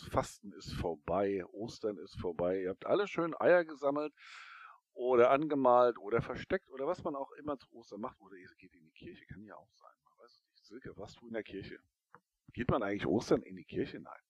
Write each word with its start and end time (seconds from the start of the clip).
das 0.00 0.02
Fasten 0.08 0.52
ist 0.52 0.72
vorbei, 0.74 1.44
Ostern 1.52 1.98
ist 1.98 2.18
vorbei. 2.20 2.62
Ihr 2.62 2.70
habt 2.70 2.86
alle 2.86 3.06
schön 3.06 3.34
Eier 3.40 3.64
gesammelt 3.64 4.12
oder 4.92 5.30
angemalt 5.30 5.98
oder 5.98 6.20
versteckt 6.20 6.68
oder 6.70 6.86
was 6.86 7.04
man 7.04 7.14
auch 7.14 7.30
immer 7.32 7.56
zu 7.58 7.70
Ostern 7.72 8.00
macht. 8.00 8.20
Oder 8.20 8.36
ihr 8.36 8.48
geht 8.58 8.74
in 8.74 8.84
die 8.84 8.92
Kirche, 8.92 9.24
kann 9.26 9.44
ja 9.44 9.54
auch 9.56 9.70
sein. 9.74 9.92
Man 10.04 10.18
weiß 10.18 10.32
es 10.32 10.48
nicht. 10.50 10.64
Silke, 10.66 10.96
was 10.96 11.14
du 11.14 11.26
in 11.28 11.32
der 11.34 11.44
Kirche? 11.44 11.78
Geht 12.52 12.70
man 12.70 12.82
eigentlich 12.82 13.06
Ostern 13.06 13.42
in 13.42 13.56
die 13.56 13.64
Kirche? 13.64 14.00
Nein. 14.00 14.20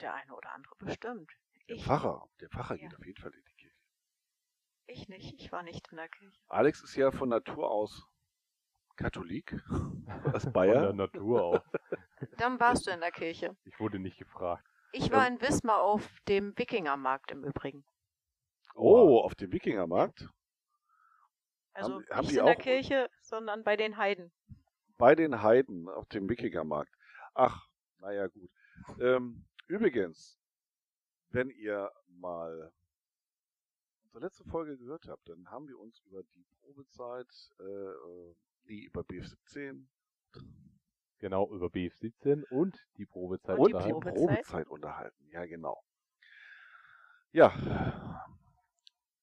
Der 0.00 0.14
eine 0.14 0.32
oder 0.34 0.52
andere 0.52 0.74
bestimmt. 0.78 1.32
Der 1.68 1.76
Ich, 1.76 1.84
Pfarrer, 1.84 2.28
der 2.40 2.48
Pfarrer 2.50 2.76
Ja. 2.76 2.88
geht 2.88 2.96
auf 2.98 3.04
jeden 3.04 3.20
Fall 3.20 3.34
in 3.34 3.44
die 3.44 3.54
Kirche. 3.54 3.76
ich 4.86 5.08
nicht. 5.08 5.34
Ich 5.40 5.50
war 5.52 5.62
nicht 5.64 5.88
in 5.90 5.96
der 5.96 6.08
Kirche. 6.08 6.40
Alex 6.46 6.82
ist 6.82 6.94
ja 6.94 7.10
von 7.10 7.28
Natur 7.30 7.68
aus 7.70 8.06
Katholik, 8.96 9.52
aus 10.32 10.42
Von 10.42 10.42
der 10.44 10.50
Bayern. 10.50 10.96
Natur 10.96 11.42
aus. 11.42 11.62
Dann 12.38 12.58
warst 12.60 12.86
du 12.86 12.90
in 12.90 13.00
der 13.00 13.10
Kirche. 13.12 13.56
Ich 13.64 13.78
wurde 13.80 13.98
nicht 13.98 14.18
gefragt. 14.18 14.66
Ich 14.92 15.10
war 15.12 15.26
in 15.26 15.40
Wismar 15.40 15.82
auf 15.82 16.08
dem 16.28 16.56
Wikingermarkt 16.58 17.30
im 17.30 17.44
Übrigen. 17.44 17.84
Oh, 18.74 19.20
auf 19.20 19.34
dem 19.34 19.52
Wikingermarkt. 19.52 20.28
Also 21.74 21.94
Haben- 21.94 22.06
haben 22.10 22.20
nicht 22.22 22.32
die 22.32 22.38
in 22.38 22.46
der 22.46 22.56
Kirche, 22.56 23.10
sondern 23.22 23.62
bei 23.64 23.76
den 23.76 23.96
Heiden. 23.96 24.32
Bei 24.96 25.14
den 25.14 25.42
Heiden 25.42 25.88
auf 25.88 26.06
dem 26.08 26.28
Wikingermarkt. 26.28 26.92
Ach, 27.34 27.68
naja, 27.98 28.26
gut. 28.28 28.50
Ähm, 29.00 29.44
übrigens, 29.66 30.40
wenn 31.30 31.50
ihr 31.50 31.92
mal 32.08 32.72
unsere 34.04 34.24
letzte 34.24 34.44
Folge 34.44 34.76
gehört 34.78 35.06
habt, 35.06 35.28
dann 35.28 35.50
haben 35.50 35.68
wir 35.68 35.78
uns 35.78 36.00
über 36.00 36.22
die 36.22 36.44
Probezeit, 36.60 37.28
äh, 37.60 37.62
äh, 37.62 38.34
nee, 38.64 38.80
über 38.84 39.02
BF17 39.02 39.86
Genau, 41.18 41.50
über 41.50 41.66
BF17 41.66 42.44
und 42.48 42.78
die 42.96 43.06
Probezeit 43.06 43.58
und 43.58 43.68
die 43.68 43.74
unterhalten. 43.74 44.00
Probezeit. 44.00 44.28
Probezeit 44.28 44.68
unterhalten. 44.68 45.28
Ja, 45.30 45.44
genau. 45.46 45.82
Ja, 47.32 47.52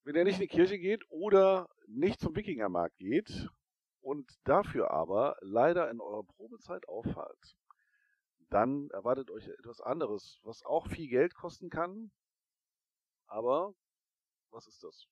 wenn 0.04 0.16
ihr 0.16 0.24
nicht 0.24 0.36
in 0.36 0.42
die 0.42 0.48
Kirche 0.48 0.78
geht 0.78 1.04
oder 1.10 1.68
nicht 1.88 2.20
zum 2.20 2.36
Wikingermarkt 2.36 2.98
geht 2.98 3.50
und 4.02 4.30
dafür 4.44 4.92
aber 4.92 5.38
leider 5.42 5.90
in 5.90 6.00
eurer 6.02 6.24
Probezeit 6.24 6.88
auffallt, 6.88 7.56
dann 8.50 8.90
erwartet 8.92 9.32
euch 9.32 9.48
etwas 9.48 9.82
anderes, 9.82 10.40
was 10.44 10.64
auch 10.64 10.88
viel 10.88 11.08
Geld 11.08 11.34
kosten 11.34 11.70
kann. 11.70 12.12
Aber 13.28 13.74
was 14.52 14.68
ist 14.68 14.84
das? 14.84 15.08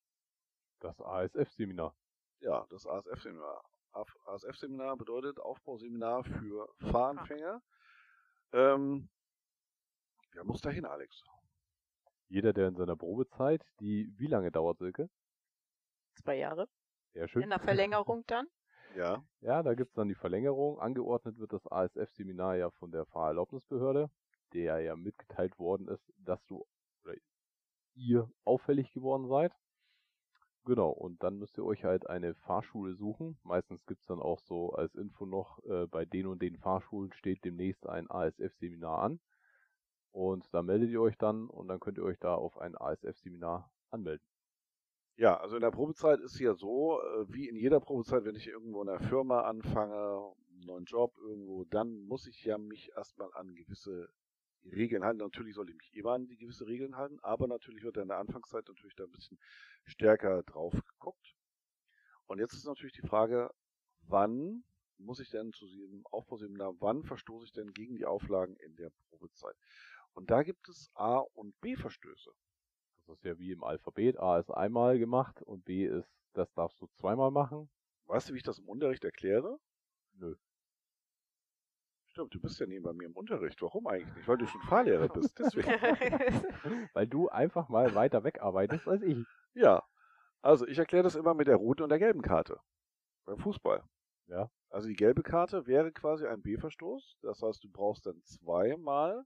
Das 0.80 1.02
ASF-Seminar. 1.02 1.95
Ja, 2.39 2.67
das 2.70 2.86
ASF-Seminar. 2.86 3.64
ASF-Seminar 3.94 4.97
bedeutet 4.97 5.39
Aufbauseminar 5.39 6.23
für 6.23 6.67
Fahranfänger. 6.91 7.61
Ähm, 8.53 9.09
wer 10.33 10.44
muss 10.44 10.61
da 10.61 10.69
hin, 10.69 10.86
Alex? 10.86 11.23
Jeder, 12.30 12.53
der 12.53 12.69
in 12.69 12.75
seiner 12.75 12.95
Probezeit, 12.95 13.64
die 13.80 14.11
wie 14.17 14.27
lange 14.27 14.52
dauert, 14.52 14.80
Silke? 14.80 15.09
Zwei 16.16 16.38
Jahre. 16.38 16.67
Sehr 17.14 17.27
schön. 17.27 17.44
In 17.44 17.49
der 17.49 17.59
Verlängerung 17.59 18.23
dann. 18.27 18.47
Ja, 18.95 19.23
Ja, 19.41 19.64
da 19.64 19.73
gibt's 19.73 19.95
dann 19.95 20.08
die 20.08 20.14
Verlängerung. 20.14 20.80
Angeordnet 20.80 21.39
wird 21.39 21.52
das 21.52 21.66
ASF-Seminar 21.66 22.58
ja 22.58 22.69
von 22.69 22.91
der 22.91 23.08
Fahrerlaubnisbehörde, 23.08 24.11
der 24.53 24.81
ja 24.81 24.95
mitgeteilt 24.95 25.58
worden 25.58 25.88
ist, 25.88 26.03
dass 26.17 26.45
du 26.45 26.64
oder 27.03 27.16
ihr 27.95 28.30
auffällig 28.43 28.92
geworden 28.93 29.27
seid. 29.27 29.52
Genau, 30.66 30.92
und 30.92 31.22
dann 31.24 31.40
müsst 31.40 31.58
ihr 31.58 31.66
euch 31.66 31.84
halt 31.84 32.08
eine 32.08 32.36
Fahrschule 32.36 32.96
suchen. 32.96 33.38
Meistens 33.44 33.86
gibt's 33.86 34.06
dann 34.06 34.20
auch 34.20 34.40
so 34.40 34.72
als 34.72 34.96
Info 34.96 35.26
noch, 35.26 35.62
äh, 35.66 35.88
bei 35.88 36.06
den 36.06 36.26
und 36.26 36.42
den 36.42 36.58
Fahrschulen 36.58 37.12
steht 37.14 37.44
demnächst 37.44 37.86
ein 37.86 38.10
ASF-Seminar 38.10 39.00
an. 39.00 39.20
Und 40.12 40.48
da 40.54 40.62
meldet 40.62 40.90
ihr 40.90 41.02
euch 41.02 41.18
dann 41.18 41.50
und 41.50 41.68
dann 41.68 41.82
könnt 41.82 41.98
ihr 41.98 42.06
euch 42.06 42.20
da 42.20 42.36
auf 42.36 42.58
ein 42.58 42.78
ASF-Seminar 42.78 43.70
anmelden. 43.90 44.26
Ja, 45.18 45.38
also 45.38 45.56
in 45.56 45.62
der 45.62 45.72
Probezeit 45.72 46.22
ist 46.22 46.40
ja 46.40 46.54
so, 46.56 47.02
äh, 47.02 47.26
wie 47.34 47.50
in 47.50 47.58
jeder 47.58 47.82
Probezeit, 47.82 48.24
wenn 48.24 48.36
ich 48.36 48.48
irgendwo 48.48 48.82
in 48.82 48.90
einer 48.90 49.00
Firma 49.00 49.42
anfange, 49.42 49.94
einen 49.94 50.66
neuen 50.66 50.86
Job 50.86 51.18
irgendwo, 51.18 51.66
dann 51.66 52.00
muss 52.06 52.26
ich 52.26 52.44
ja 52.45 52.58
mich 52.58 52.92
erstmal 52.95 53.30
an 53.34 53.54
gewisse 53.54 54.08
Regeln 54.66 55.04
halten. 55.04 55.20
Natürlich 55.20 55.56
soll 55.56 55.70
ich 55.70 55.76
mich 55.76 55.94
immer 55.94 56.14
an 56.14 56.28
die 56.28 56.38
gewisse 56.38 56.68
Regeln 56.68 56.96
halten, 56.96 57.20
aber 57.22 57.48
natürlich 57.48 57.84
wird 57.84 57.98
in 57.98 58.08
der 58.08 58.18
Anfangszeit 58.18 58.68
natürlich 58.68 58.96
da 58.96 59.04
ein 59.04 59.12
bisschen 59.12 59.40
stärker 59.86 60.44
drauf 60.44 60.74
geguckt. 60.74 61.36
Und 62.28 62.40
jetzt 62.40 62.54
ist 62.54 62.66
natürlich 62.66 62.94
die 62.94 63.08
Frage, 63.08 63.50
wann 64.02 64.64
muss 64.98 65.20
ich 65.20 65.30
denn 65.30 65.52
zu 65.54 65.68
diesem 65.68 66.06
Aufbauseminar, 66.08 66.74
wann 66.80 67.04
verstoße 67.04 67.46
ich 67.46 67.52
denn 67.52 67.74
gegen 67.74 67.96
die 67.96 68.06
Auflagen 68.06 68.56
in 68.58 68.76
der 68.76 68.92
Probezeit? 69.10 69.56
Und 70.14 70.30
da 70.30 70.44
gibt 70.44 70.70
es 70.70 70.90
A- 70.94 71.26
und 71.34 71.60
B-Verstöße. 71.62 72.32
Das 73.08 73.18
ist 73.18 73.26
ja 73.26 73.38
wie 73.38 73.52
im 73.52 73.64
Alphabet. 73.64 74.18
A 74.20 74.40
ist 74.40 74.52
einmal 74.52 74.98
gemacht 74.98 75.42
und 75.42 75.66
B 75.66 75.86
ist, 75.86 76.10
das 76.34 76.52
darfst 76.54 76.80
du 76.82 76.88
zweimal 76.95 77.32
machen. 77.32 77.70
Weißt 78.06 78.30
du, 78.30 78.34
wie 78.34 78.38
ich 78.38 78.44
das 78.44 78.60
im 78.60 78.68
Unterricht 78.68 79.04
erkläre? 79.04 79.60
Nö. 80.14 80.36
Stimmt, 82.14 82.32
du 82.36 82.40
bist 82.40 82.60
ja 82.60 82.68
neben 82.68 82.84
bei 82.84 82.94
mir 82.94 83.08
im 83.08 83.16
Unterricht. 83.16 83.60
Warum 83.64 83.88
eigentlich 83.88 84.14
nicht? 84.14 84.28
Weil 84.28 84.38
du 84.38 84.46
schon 84.46 84.62
Fahrlehrer 84.62 85.08
bist. 85.08 85.40
Deswegen. 85.40 85.68
Weil 86.94 87.08
du 87.08 87.28
einfach 87.30 87.70
mal 87.70 87.96
weiter 87.96 88.24
wegarbeitest 88.24 88.88
als 88.88 89.02
ich. 89.02 89.26
ja. 89.56 89.84
Also, 90.44 90.68
ich 90.68 90.78
erkläre 90.78 91.04
das 91.04 91.16
immer 91.16 91.34
mit 91.34 91.48
der 91.48 91.56
roten 91.56 91.82
und 91.82 91.90
der 91.90 91.98
gelben 91.98 92.22
Karte. 92.22 92.60
Beim 93.26 93.40
Fußball. 93.40 93.84
Ja. 94.28 94.52
Also, 94.70 94.90
die 94.90 94.96
gelbe 94.96 95.24
Karte 95.24 95.66
wäre 95.66 95.92
quasi 95.92 96.28
ein 96.28 96.44
B-Verstoß. 96.44 97.18
Das 97.24 97.42
heißt, 97.42 97.64
du 97.64 97.70
brauchst 97.72 98.06
dann 98.06 98.22
zweimal 98.22 99.26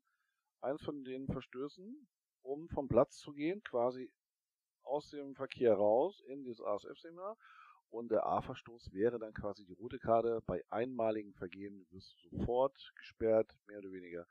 eins 0.62 0.82
von 0.82 1.04
den 1.04 1.28
Verstößen, 1.28 2.08
um 2.42 2.70
vom 2.70 2.88
Platz 2.88 3.18
zu 3.18 3.34
gehen, 3.34 3.62
quasi 3.64 4.10
aus 4.84 5.10
dem 5.10 5.36
Verkehr 5.36 5.74
raus 5.74 6.24
in 6.30 6.46
dieses 6.46 6.62
ASF-Seminar. 6.62 7.36
Und 7.90 8.12
der 8.12 8.26
A-Verstoß 8.26 8.92
wäre 8.92 9.18
dann 9.18 9.34
quasi 9.34 9.66
die 9.66 9.74
rote 9.74 10.00
Karte. 10.00 10.42
Bei 10.46 10.64
einmaligen 10.70 11.34
Vergehen 11.34 11.88
wirst 11.92 12.14
du 12.14 12.38
sofort 12.38 12.92
gesperrt, 12.96 13.56
mehr 13.66 13.80
oder 13.80 13.92
weniger, 13.92 14.28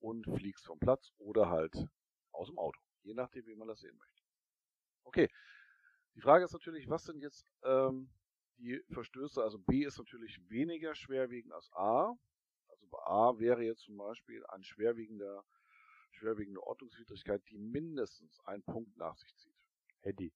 und 0.00 0.24
fliegst 0.24 0.66
vom 0.66 0.78
Platz 0.78 1.12
oder 1.18 1.48
halt 1.48 1.88
aus 2.32 2.48
dem 2.48 2.58
Auto. 2.58 2.80
Je 3.02 3.14
nachdem, 3.14 3.46
wie 3.46 3.54
man 3.54 3.68
das 3.68 3.80
sehen 3.80 3.96
möchte. 3.96 4.22
Okay. 5.04 5.28
Die 6.14 6.20
Frage 6.20 6.44
ist 6.44 6.52
natürlich, 6.52 6.88
was 6.88 7.04
sind 7.04 7.20
jetzt 7.20 7.46
ähm, 7.62 8.10
die 8.58 8.82
Verstöße? 8.90 9.42
Also 9.42 9.58
B 9.58 9.84
ist 9.84 9.98
natürlich 9.98 10.40
weniger 10.48 10.94
schwerwiegend 10.94 11.52
als 11.52 11.70
A. 11.74 12.16
Also 12.68 12.86
bei 12.88 12.98
A 13.04 13.38
wäre 13.38 13.62
jetzt 13.62 13.82
zum 13.82 13.98
Beispiel 13.98 14.44
ein 14.46 14.64
schwerwiegender, 14.64 15.44
schwerwiegende 16.10 16.62
Ordnungswidrigkeit, 16.62 17.42
die 17.50 17.58
mindestens 17.58 18.40
einen 18.46 18.62
Punkt 18.62 18.96
nach 18.96 19.16
sich 19.16 19.34
zieht. 19.36 19.54
Handy. 20.00 20.32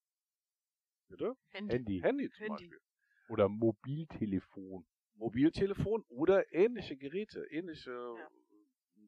Bitte? 1.11 1.37
Handy. 1.49 1.75
Handy. 1.75 2.01
Handy 2.01 2.31
zum 2.31 2.47
Handy. 2.47 2.69
Beispiel. 2.69 2.81
Oder 3.29 3.49
Mobiltelefon. 3.49 4.87
Mobiltelefon 5.15 6.05
oder 6.09 6.53
ähnliche 6.55 6.97
Geräte, 6.97 7.45
ähnliche 7.51 7.91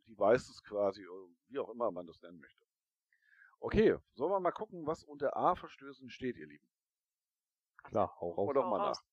Devices 0.09 0.63
quasi, 0.63 1.07
oder 1.07 1.33
wie 1.49 1.59
auch 1.59 1.71
immer 1.71 1.91
man 1.91 2.07
das 2.07 2.21
nennen 2.21 2.39
möchte. 2.41 2.67
Okay, 3.61 3.97
sollen 4.15 4.33
wir 4.33 4.41
mal 4.41 4.51
gucken, 4.51 4.85
was 4.87 5.05
unter 5.05 5.37
A-Verstößen 5.37 6.11
steht, 6.11 6.37
ihr 6.37 6.49
Lieben? 6.49 6.69
Klar, 7.85 8.15
hau 8.21 8.33
raus. 8.33 8.51
doch 8.53 8.69
mal 8.69 8.81
raus. 8.81 8.99
nach. 8.99 9.07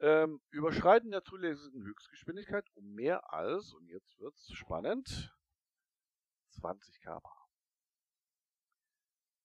Ähm, 0.00 0.40
Überschreiten 0.50 1.10
der 1.10 1.24
zulässigen 1.24 1.82
Höchstgeschwindigkeit 1.84 2.64
um 2.74 2.94
mehr 2.94 3.32
als, 3.32 3.74
und 3.74 3.88
jetzt 3.88 4.18
wird's 4.20 4.50
spannend, 4.52 5.36
20 6.50 7.00
km 7.00 7.20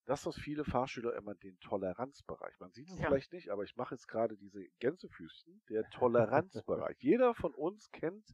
Das, 0.05 0.25
was 0.25 0.35
viele 0.35 0.65
Fahrschüler 0.65 1.15
immer 1.15 1.33
den 1.33 1.57
Toleranzbereich, 1.59 2.59
man 2.59 2.71
sieht 2.71 2.89
es 2.89 2.99
Ja. 2.99 3.07
vielleicht 3.07 3.31
nicht, 3.31 3.49
aber 3.49 3.63
ich 3.63 3.75
mache 3.77 3.95
jetzt 3.95 4.07
gerade 4.07 4.37
diese 4.37 4.65
Gänsefüßchen, 4.79 5.63
der 5.69 5.89
Toleranzbereich. 5.91 6.97
Jeder 6.99 7.33
von 7.35 7.53
uns 7.53 7.89
kennt 7.91 8.33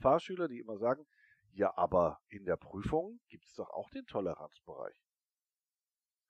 Fahrschüler, 0.00 0.48
die 0.48 0.58
immer 0.58 0.78
sagen, 0.78 1.06
ja, 1.52 1.76
aber 1.76 2.20
in 2.28 2.44
der 2.44 2.56
Prüfung 2.56 3.20
gibt 3.28 3.44
es 3.46 3.54
doch 3.54 3.68
auch 3.70 3.90
den 3.90 4.06
Toleranzbereich. 4.06 4.94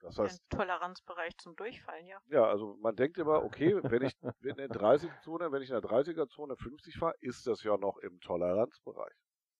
Das 0.00 0.19
heißt, 0.19 0.40
Ein 0.42 0.58
Toleranzbereich 0.58 1.36
zum 1.36 1.54
Durchfallen, 1.56 2.06
ja. 2.06 2.20
ja, 2.28 2.44
also 2.46 2.75
man 2.81 2.96
denkt 2.96 3.19
immer, 3.19 3.44
okay, 3.44 3.78
wenn 3.82 4.02
ich 4.02 4.14
in 4.22 4.56
der 4.56 4.69
30-Zone, 4.70 5.52
wenn 5.52 5.62
ich 5.62 5.69
in 5.69 5.75
der 5.78 5.82
30er-Zone 5.82 6.56
50 6.56 6.96
fahre, 6.96 7.14
ist 7.20 7.46
das 7.46 7.62
ja 7.62 7.76
noch 7.76 7.98
im 7.98 8.19
Toleranzbereich. 8.20 9.14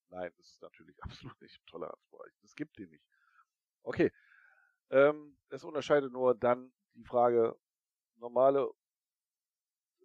Nein, 0.09 0.31
das 0.37 0.47
ist 0.47 0.61
natürlich 0.61 0.97
absolut 1.03 1.39
nicht 1.41 1.57
im 1.59 1.65
Toleranzbereich. 1.67 2.33
Das 2.41 2.55
gibt 2.55 2.77
den 2.79 2.89
nicht. 2.89 3.05
Okay. 3.83 4.11
Ähm, 4.91 5.37
es 5.49 5.63
unterscheidet 5.63 6.11
nur 6.11 6.35
dann 6.35 6.71
die 6.95 7.05
Frage 7.05 7.57
normale 8.17 8.69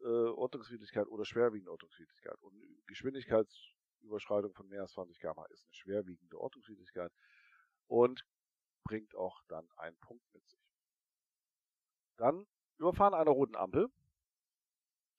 äh, 0.03 0.07
Ordnungswidrigkeit 0.07 1.09
oder 1.09 1.25
schwerwiegende 1.25 1.73
Ordnungswidrigkeit. 1.73 2.41
Und 2.41 2.55
Geschwindigkeitsüberschreitung 2.87 4.55
von 4.55 4.69
mehr 4.69 4.83
als 4.83 4.93
20 4.93 5.19
km 5.19 5.41
ist 5.51 5.65
eine 5.65 5.75
schwerwiegende 5.75 6.39
Ordnungswidrigkeit 6.39 7.13
und 7.89 8.25
bringt 8.85 9.15
auch 9.17 9.43
dann 9.49 9.69
einen 9.77 9.99
Punkt 9.99 10.25
mit 10.33 10.47
sich. 10.47 10.73
Dann 12.17 12.47
Überfahren 12.79 13.15
einer 13.15 13.31
roten 13.31 13.57
Ampel. 13.57 13.89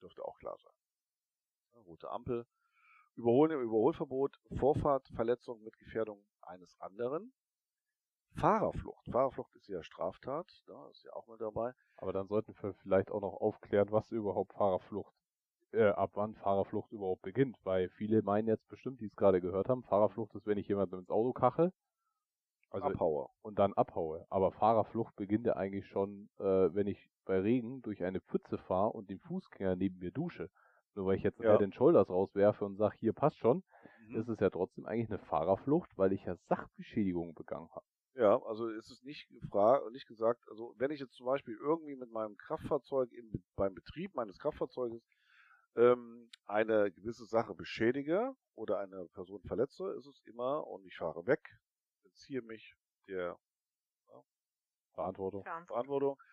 Dürfte 0.02 0.24
auch 0.24 0.38
klar 0.40 0.58
sein. 0.58 1.84
Rote 1.84 2.10
Ampel. 2.10 2.46
Überholen 3.16 3.52
im 3.52 3.62
Überholverbot, 3.62 4.40
Vorfahrt, 4.58 5.08
Verletzung 5.16 5.64
mit 5.64 5.78
Gefährdung 5.80 6.24
eines 6.42 6.80
anderen. 6.80 7.34
Fahrerflucht. 8.40 9.06
Fahrerflucht 9.12 9.56
ist 9.56 9.68
ja 9.68 9.82
Straftat, 9.84 10.64
da 10.68 10.90
ist 10.90 11.04
ja 11.04 11.14
auch 11.14 11.28
mit 11.28 11.42
dabei. 11.42 11.74
Aber 11.98 12.14
dann 12.14 12.28
sollten 12.28 12.54
wir 12.62 12.74
vielleicht 12.76 13.12
auch 13.12 13.22
noch 13.22 13.34
aufklären, 13.42 13.92
was 13.92 14.12
überhaupt 14.12 14.54
Fahrerflucht, 14.54 15.14
äh, 15.74 15.88
ab 15.90 16.12
wann 16.14 16.36
Fahrerflucht 16.36 16.92
überhaupt 16.92 17.22
beginnt. 17.24 17.58
Weil 17.64 17.90
viele 17.90 18.22
meinen 18.22 18.48
jetzt 18.48 18.68
bestimmt, 18.68 19.02
die 19.02 19.08
es 19.08 19.16
gerade 19.16 19.42
gehört 19.42 19.70
haben, 19.70 19.84
Fahrerflucht 19.84 20.36
ist, 20.36 20.46
wenn 20.46 20.58
ich 20.58 20.68
jemanden 20.68 21.00
ins 21.00 21.10
Auto 21.10 21.34
kachel. 21.34 21.72
Also 22.70 22.88
Abhauer. 22.90 23.30
und 23.44 23.58
dann 23.60 23.74
abhaue. 23.74 24.26
Aber 24.30 24.52
Fahrerflucht 24.52 25.16
beginnt 25.16 25.46
ja 25.46 25.56
eigentlich 25.56 25.88
schon, 25.88 26.30
äh, 26.38 26.44
wenn 26.76 26.86
ich 26.86 27.10
bei 27.26 27.40
Regen 27.40 27.82
durch 27.82 28.04
eine 28.04 28.20
Pfütze 28.20 28.58
fahre 28.58 28.92
und 28.92 29.10
den 29.10 29.20
Fußgänger 29.20 29.78
neben 29.78 30.00
mir 30.00 30.12
dusche. 30.12 30.50
Nur 30.94 31.06
weil 31.06 31.16
ich 31.18 31.24
jetzt 31.24 31.40
Ja. 31.40 31.54
ja. 31.54 31.58
den 31.58 31.72
Shoulders 31.72 32.10
rauswerfe 32.10 32.66
und 32.66 32.76
sage, 32.76 32.98
hier 33.00 33.14
passt 33.14 33.38
schon, 33.38 33.64
Mhm. 34.02 34.18
ist 34.18 34.28
es 34.28 34.40
ja 34.42 34.50
trotzdem 34.50 34.86
eigentlich 34.86 35.10
eine 35.10 35.20
Fahrerflucht, 35.20 35.98
weil 35.98 36.12
ich 36.12 36.26
ja 36.26 36.36
Sachbeschädigung 36.50 37.34
begangen 37.36 37.70
habe. 37.72 37.86
Ja, 38.18 38.42
also 38.44 38.68
es 38.72 38.90
ist 38.90 39.04
nicht 39.04 39.30
gefragt, 39.30 39.92
nicht 39.92 40.08
gesagt, 40.08 40.44
also 40.50 40.74
wenn 40.80 40.90
ich 40.90 41.00
jetzt 41.00 41.14
zum 41.14 41.28
Beispiel 41.28 41.56
irgendwie 41.56 41.96
mit 41.96 42.12
meinem 42.12 42.36
Kraftfahrzeug 42.36 43.12
im, 43.12 43.30
Be- 43.30 43.44
beim 43.56 43.76
Betrieb 43.76 44.16
meines 44.16 44.40
Kraftfahrzeuges 44.40 45.04
ähm, 45.76 46.32
eine 46.48 46.92
gewisse 46.92 47.26
Sache 47.28 47.54
beschädige 47.54 48.36
oder 48.56 48.80
eine 48.80 49.06
Person 49.10 49.44
verletze, 49.44 49.94
ist 50.00 50.08
es 50.08 50.20
immer 50.26 50.66
und 50.66 50.84
ich 50.88 50.98
fahre 50.98 51.28
weg, 51.28 51.48
entziehe 52.06 52.42
mich 52.42 52.76
der 53.08 53.38
Verantwortung. 54.96 55.44
Verantwortung. 55.44 55.68
Verantwortung, 55.68 56.24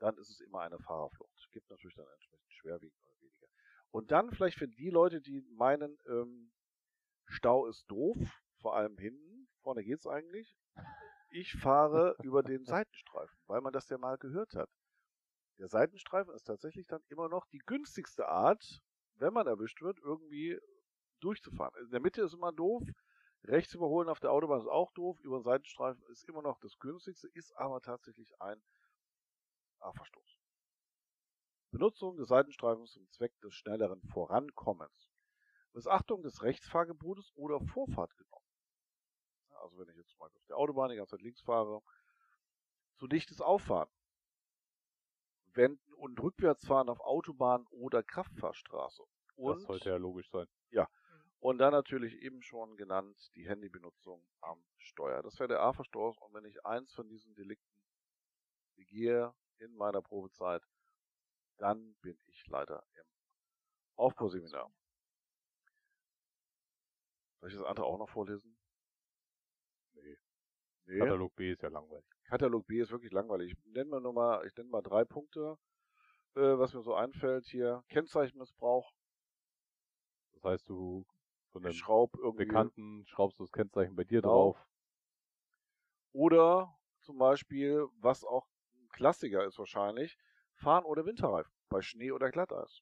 dann 0.00 0.18
ist 0.18 0.28
es 0.28 0.40
immer 0.40 0.62
eine 0.62 0.80
Fahrerflucht. 0.80 1.48
Gibt 1.52 1.70
natürlich 1.70 1.94
dann 1.94 2.08
entsprechend 2.14 2.52
schwerwiegend 2.52 3.00
oder 3.00 3.20
weniger. 3.20 3.46
Und 3.92 4.10
dann 4.10 4.32
vielleicht 4.32 4.58
für 4.58 4.66
die 4.66 4.90
Leute, 4.90 5.20
die 5.20 5.42
meinen, 5.52 5.96
ähm, 6.08 6.50
Stau 7.26 7.66
ist 7.66 7.86
doof, 7.86 8.18
vor 8.60 8.74
allem 8.74 8.98
hinten, 8.98 9.48
vorne 9.62 9.84
geht's 9.84 10.08
eigentlich. 10.08 10.56
Ich 11.34 11.54
fahre 11.54 12.14
über 12.22 12.42
den 12.42 12.66
Seitenstreifen, 12.66 13.38
weil 13.46 13.62
man 13.62 13.72
das 13.72 13.88
ja 13.88 13.96
mal 13.96 14.18
gehört 14.18 14.54
hat. 14.54 14.68
Der 15.58 15.66
Seitenstreifen 15.66 16.34
ist 16.34 16.42
tatsächlich 16.42 16.86
dann 16.86 17.02
immer 17.08 17.30
noch 17.30 17.46
die 17.46 17.62
günstigste 17.64 18.28
Art, 18.28 18.82
wenn 19.14 19.32
man 19.32 19.46
erwischt 19.46 19.80
wird, 19.80 19.98
irgendwie 20.00 20.60
durchzufahren. 21.20 21.74
In 21.84 21.90
der 21.90 22.00
Mitte 22.00 22.20
ist 22.20 22.34
immer 22.34 22.52
doof. 22.52 22.82
Rechts 23.44 23.72
überholen 23.72 24.10
auf 24.10 24.20
der 24.20 24.30
Autobahn 24.30 24.60
ist 24.60 24.66
auch 24.66 24.92
doof. 24.92 25.18
Über 25.20 25.38
den 25.38 25.44
Seitenstreifen 25.44 26.04
ist 26.10 26.28
immer 26.28 26.42
noch 26.42 26.58
das 26.60 26.78
günstigste, 26.78 27.28
ist 27.28 27.56
aber 27.56 27.80
tatsächlich 27.80 28.38
ein 28.38 28.62
A-Verstoß. 29.78 30.38
Benutzung 31.70 32.18
des 32.18 32.28
Seitenstreifens 32.28 32.92
zum 32.92 33.08
Zweck 33.08 33.32
des 33.40 33.54
schnelleren 33.54 34.02
Vorankommens. 34.02 35.10
Missachtung 35.72 36.22
des 36.22 36.42
Rechtsfahrgebotes 36.42 37.32
oder 37.36 37.58
Vorfahrt 37.58 38.14
genommen. 38.18 38.41
Ja, 39.62 39.68
Also 39.68 39.78
wenn 39.78 39.88
ich 39.88 39.96
jetzt 39.96 40.18
mal 40.18 40.26
auf 40.26 40.46
der 40.48 40.56
Autobahn 40.56 40.90
die 40.90 40.96
ganze 40.96 41.16
Zeit 41.16 41.22
links 41.22 41.40
fahre, 41.42 41.82
zu 42.96 43.06
dichtes 43.06 43.40
Auffahren. 43.40 43.88
Wenden 45.54 45.92
und 45.94 46.18
Rückwärtsfahren 46.20 46.88
auf 46.88 47.00
Autobahn 47.00 47.66
oder 47.70 48.02
Kraftfahrstraße. 48.02 49.02
Und, 49.36 49.60
das 49.60 49.66
sollte 49.66 49.90
ja 49.90 49.96
logisch 49.96 50.30
sein. 50.30 50.46
und 51.40 51.58
dann 51.58 51.72
natürlich 51.72 52.14
eben 52.22 52.42
schon 52.42 52.76
genannt 52.76 53.30
die 53.34 53.48
Handybenutzung 53.48 54.26
am 54.40 54.64
Steuer. 54.78 55.22
Das 55.22 55.38
wäre 55.38 55.48
der 55.48 55.60
A-Verstoß. 55.60 56.16
Und 56.18 56.34
wenn 56.34 56.44
ich 56.44 56.64
eins 56.64 56.92
von 56.94 57.08
diesen 57.08 57.34
Delikten 57.34 57.84
begehe 58.76 59.34
in 59.58 59.74
meiner 59.74 60.00
Probezeit, 60.00 60.62
dann 61.58 61.94
bin 62.00 62.18
ich 62.26 62.46
leider 62.46 62.82
im 62.94 63.04
Aufbauseminar. 63.96 64.72
Soll 67.40 67.50
ich 67.50 67.56
das 67.56 67.66
andere 67.66 67.86
auch 67.86 67.98
noch 67.98 68.08
vorlesen? 68.08 68.56
Nee. 69.94 70.16
Nee. 70.86 70.98
Katalog 70.98 71.34
B 71.36 71.52
ist 71.52 71.62
ja 71.62 71.68
langweilig. 71.68 72.04
Katalog 72.24 72.66
B 72.66 72.80
ist 72.80 72.90
wirklich 72.90 73.12
langweilig. 73.12 73.52
Ich 73.52 73.72
nenne 73.72 73.90
mal 73.90 74.00
nur 74.00 74.12
mal, 74.12 74.46
ich 74.46 74.56
nenne 74.56 74.68
mal 74.70 74.82
drei 74.82 75.04
Punkte, 75.04 75.58
äh, 76.34 76.40
was 76.58 76.74
mir 76.74 76.82
so 76.82 76.94
einfällt 76.94 77.46
hier. 77.46 77.84
Kennzeichenmissbrauch. 77.88 78.92
Das 80.32 80.44
heißt, 80.44 80.68
du 80.68 81.06
von 81.52 81.64
einem 81.64 81.74
schraub 81.74 82.16
irgendwie. 82.16 82.46
Bekannten 82.46 83.06
schraubst 83.06 83.38
du 83.38 83.44
das 83.44 83.52
Kennzeichen 83.52 83.94
bei 83.94 84.04
dir 84.04 84.22
Genau. 84.22 84.52
drauf. 84.52 84.66
Oder 86.12 86.74
zum 87.00 87.18
Beispiel, 87.18 87.86
was 88.00 88.24
auch 88.24 88.46
ein 88.74 88.88
Klassiker 88.88 89.44
ist 89.46 89.58
wahrscheinlich, 89.58 90.16
Fahren 90.54 90.84
oder 90.84 91.04
Winterreifen 91.06 91.52
bei 91.68 91.80
Schnee 91.80 92.12
oder 92.12 92.30
Glatteis. 92.30 92.80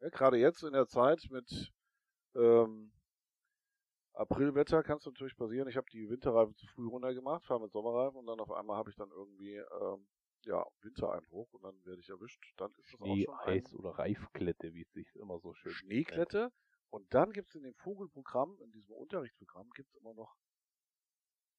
Ja, 0.00 0.08
Gerade 0.10 0.36
jetzt 0.36 0.62
in 0.62 0.72
der 0.72 0.86
Zeit 0.86 1.26
mit 1.30 1.72
ähm, 2.34 2.92
Aprilwetter 4.18 4.82
kann 4.82 4.98
es 4.98 5.06
natürlich 5.06 5.36
passieren. 5.36 5.68
Ich 5.68 5.76
habe 5.76 5.86
die 5.92 6.10
Winterreifen 6.10 6.54
zu 6.56 6.66
früh 6.66 6.88
runtergemacht, 6.88 7.44
fahre 7.44 7.60
mit 7.60 7.72
Sommerreifen 7.72 8.18
und 8.18 8.26
dann 8.26 8.40
auf 8.40 8.50
einmal 8.50 8.76
habe 8.76 8.90
ich 8.90 8.96
dann 8.96 9.10
irgendwie 9.10 9.54
ähm, 9.54 10.08
ja, 10.44 10.66
Wintereinbruch 10.80 11.52
und 11.52 11.62
dann 11.62 11.84
werde 11.84 12.00
ich 12.00 12.08
erwischt. 12.08 12.42
Dann 12.56 12.72
ist 12.72 12.92
das 12.92 13.00
auch 13.00 13.06
Schnee, 13.06 13.24
schon 13.24 13.38
ein 13.38 13.48
Eis 13.48 13.74
oder 13.74 13.90
Reifklette, 13.90 14.74
wie 14.74 14.82
es 14.82 14.92
sich 14.92 15.14
immer 15.16 15.38
so 15.38 15.54
schön 15.54 15.72
Schneeklette. 15.72 16.50
Und 16.90 17.12
dann 17.14 17.32
gibt 17.32 17.50
es 17.50 17.54
in 17.54 17.62
dem 17.62 17.74
Vogelprogramm, 17.74 18.58
in 18.60 18.72
diesem 18.72 18.96
Unterrichtsprogramm, 18.96 19.70
gibt 19.70 19.90
es 19.90 19.96
immer 20.00 20.14
noch 20.14 20.36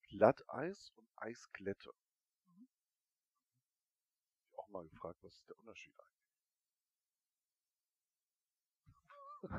Glatteis 0.09 0.91
und 0.95 1.07
Eisklette. 1.15 1.91
Mhm. 2.45 2.67
Ich 4.47 4.57
auch 4.57 4.67
mal 4.67 4.87
gefragt, 4.87 5.19
was 5.21 5.33
ist 5.33 5.47
der 5.49 5.57
Unterschied 5.59 5.97
eigentlich? 5.97 6.18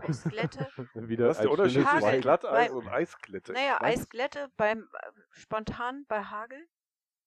Eisglätte. 0.02 0.68
Wieder 0.94 1.28
was 1.28 1.36
ist 1.38 1.42
der 1.42 1.50
ein 1.50 1.52
Unterschied 1.52 1.86
zwischen 1.88 2.20
Glatteis 2.20 2.68
Bei- 2.68 2.72
und 2.72 2.88
Eisklette? 2.88 3.52
Naja, 3.52 3.76
Ich 3.76 3.80
weiß- 3.80 3.84
Eisglätte 4.00 4.48
beim 4.56 4.82
äh, 4.92 5.10
spontan 5.32 6.04
bei 6.08 6.22
Hagel. 6.24 6.66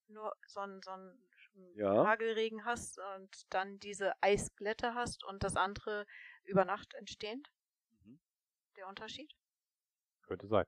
Nur 0.07 0.33
so 0.47 0.59
einen 0.59 0.81
so 0.81 0.91
einen 0.91 1.17
Ja. 1.75 2.05
Hagelregen 2.05 2.65
hast 2.65 2.99
und 3.15 3.29
dann 3.53 3.79
diese 3.79 4.13
Eisglätte 4.21 4.93
hast 4.93 5.23
und 5.23 5.43
das 5.43 5.55
andere 5.55 6.05
über 6.43 6.65
Nacht 6.65 6.93
entstehend. 6.95 7.49
Mhm. 8.03 8.19
Der 8.77 8.87
Unterschied? 8.87 9.31
Könnte 10.27 10.47
sein. 10.47 10.65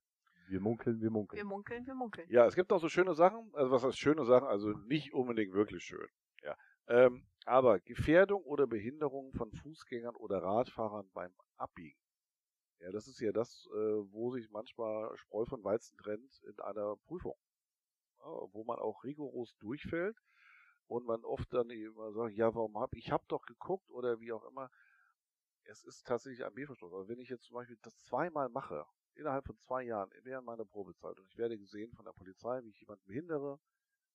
Wir 0.48 0.60
munkeln, 0.60 1.02
wir 1.02 1.10
munkeln. 1.10 1.38
Wir 1.38 1.46
munkeln, 1.46 1.86
wir 1.88 1.96
munkeln. 1.96 2.30
Ja, 2.30 2.46
es 2.46 2.56
gibt 2.56 2.72
auch 2.72 2.80
so 2.80 2.88
schöne 2.90 3.14
Sachen, 3.16 3.52
also 3.56 3.72
was 3.72 3.84
heißt 3.84 3.98
schöne 3.98 4.26
Sachen, 4.26 4.48
also 4.48 4.70
nicht 4.86 5.14
unbedingt 5.14 5.54
wirklich 5.54 5.84
schön. 5.84 6.08
Ja. 6.44 6.56
Ähm, 6.88 7.26
aber 7.46 7.80
Gefährdung 7.80 8.44
oder 8.44 8.68
Behinderung 8.68 9.32
von 9.34 9.52
Fußgängern 9.52 10.16
oder 10.16 10.42
Radfahrern 10.42 11.10
beim 11.14 11.34
Abbiegen. 11.58 12.00
Ja, 12.80 12.92
das 12.92 13.08
ist 13.08 13.20
ja 13.20 13.32
das, 13.32 13.68
äh, 13.74 14.12
wo 14.12 14.32
sich 14.32 14.50
manchmal 14.50 15.16
Spreu 15.18 15.46
von 15.46 15.64
Weizen 15.64 15.98
trennt 15.98 16.42
in 16.44 16.60
einer 16.60 16.96
Prüfung. 16.98 17.38
Ja, 18.20 18.26
wo 18.26 18.64
man 18.66 18.80
auch 18.80 19.04
rigoros 19.04 19.56
durchfällt 19.58 20.18
und 20.88 21.06
man 21.06 21.24
oft 21.24 21.52
dann 21.54 21.70
immer 21.70 22.12
sagt, 22.12 22.36
ja, 22.36 22.54
warum 22.54 22.78
hab 22.80 22.94
ich 22.96 23.12
hab 23.12 23.28
doch 23.28 23.46
geguckt 23.46 23.90
oder 23.92 24.20
wie 24.20 24.32
auch 24.32 24.44
immer. 24.46 24.70
Es 25.64 25.84
ist 25.84 26.06
tatsächlich 26.06 26.46
ein 26.46 26.54
B-Verstoß. 26.54 26.94
Also 26.94 27.10
wenn 27.10 27.20
ich 27.20 27.30
jetzt 27.30 27.46
zum 27.46 27.56
Beispiel 27.56 27.78
das 27.82 27.98
zweimal 28.04 28.50
mache, 28.50 28.86
innerhalb 29.16 29.46
von 29.46 29.58
zwei 29.58 29.84
Jahren, 29.84 30.12
während 30.24 30.46
meiner 30.46 30.66
Probezeit, 30.66 31.18
und 31.18 31.28
ich 31.28 31.38
werde 31.38 31.58
gesehen 31.58 31.92
von 31.94 32.06
der 32.06 32.14
Polizei, 32.14 32.64
wie 32.64 32.70
ich 32.70 32.80
jemanden 32.80 33.06
behindere, 33.06 33.60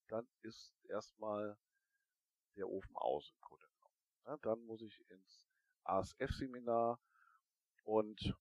dann 0.08 0.28
ist 0.42 0.72
erstmal 0.88 1.56
der 2.57 2.69
Ofen 2.69 2.95
aus 2.97 3.30
im 3.35 3.40
Grunde 3.40 3.66
genommen. 3.66 3.95
Ja, 4.26 4.37
dann 4.42 4.61
muss 4.66 4.83
ich 4.83 5.04
ins 5.11 5.47
ASF-Seminar 5.85 6.99
und 7.85 8.35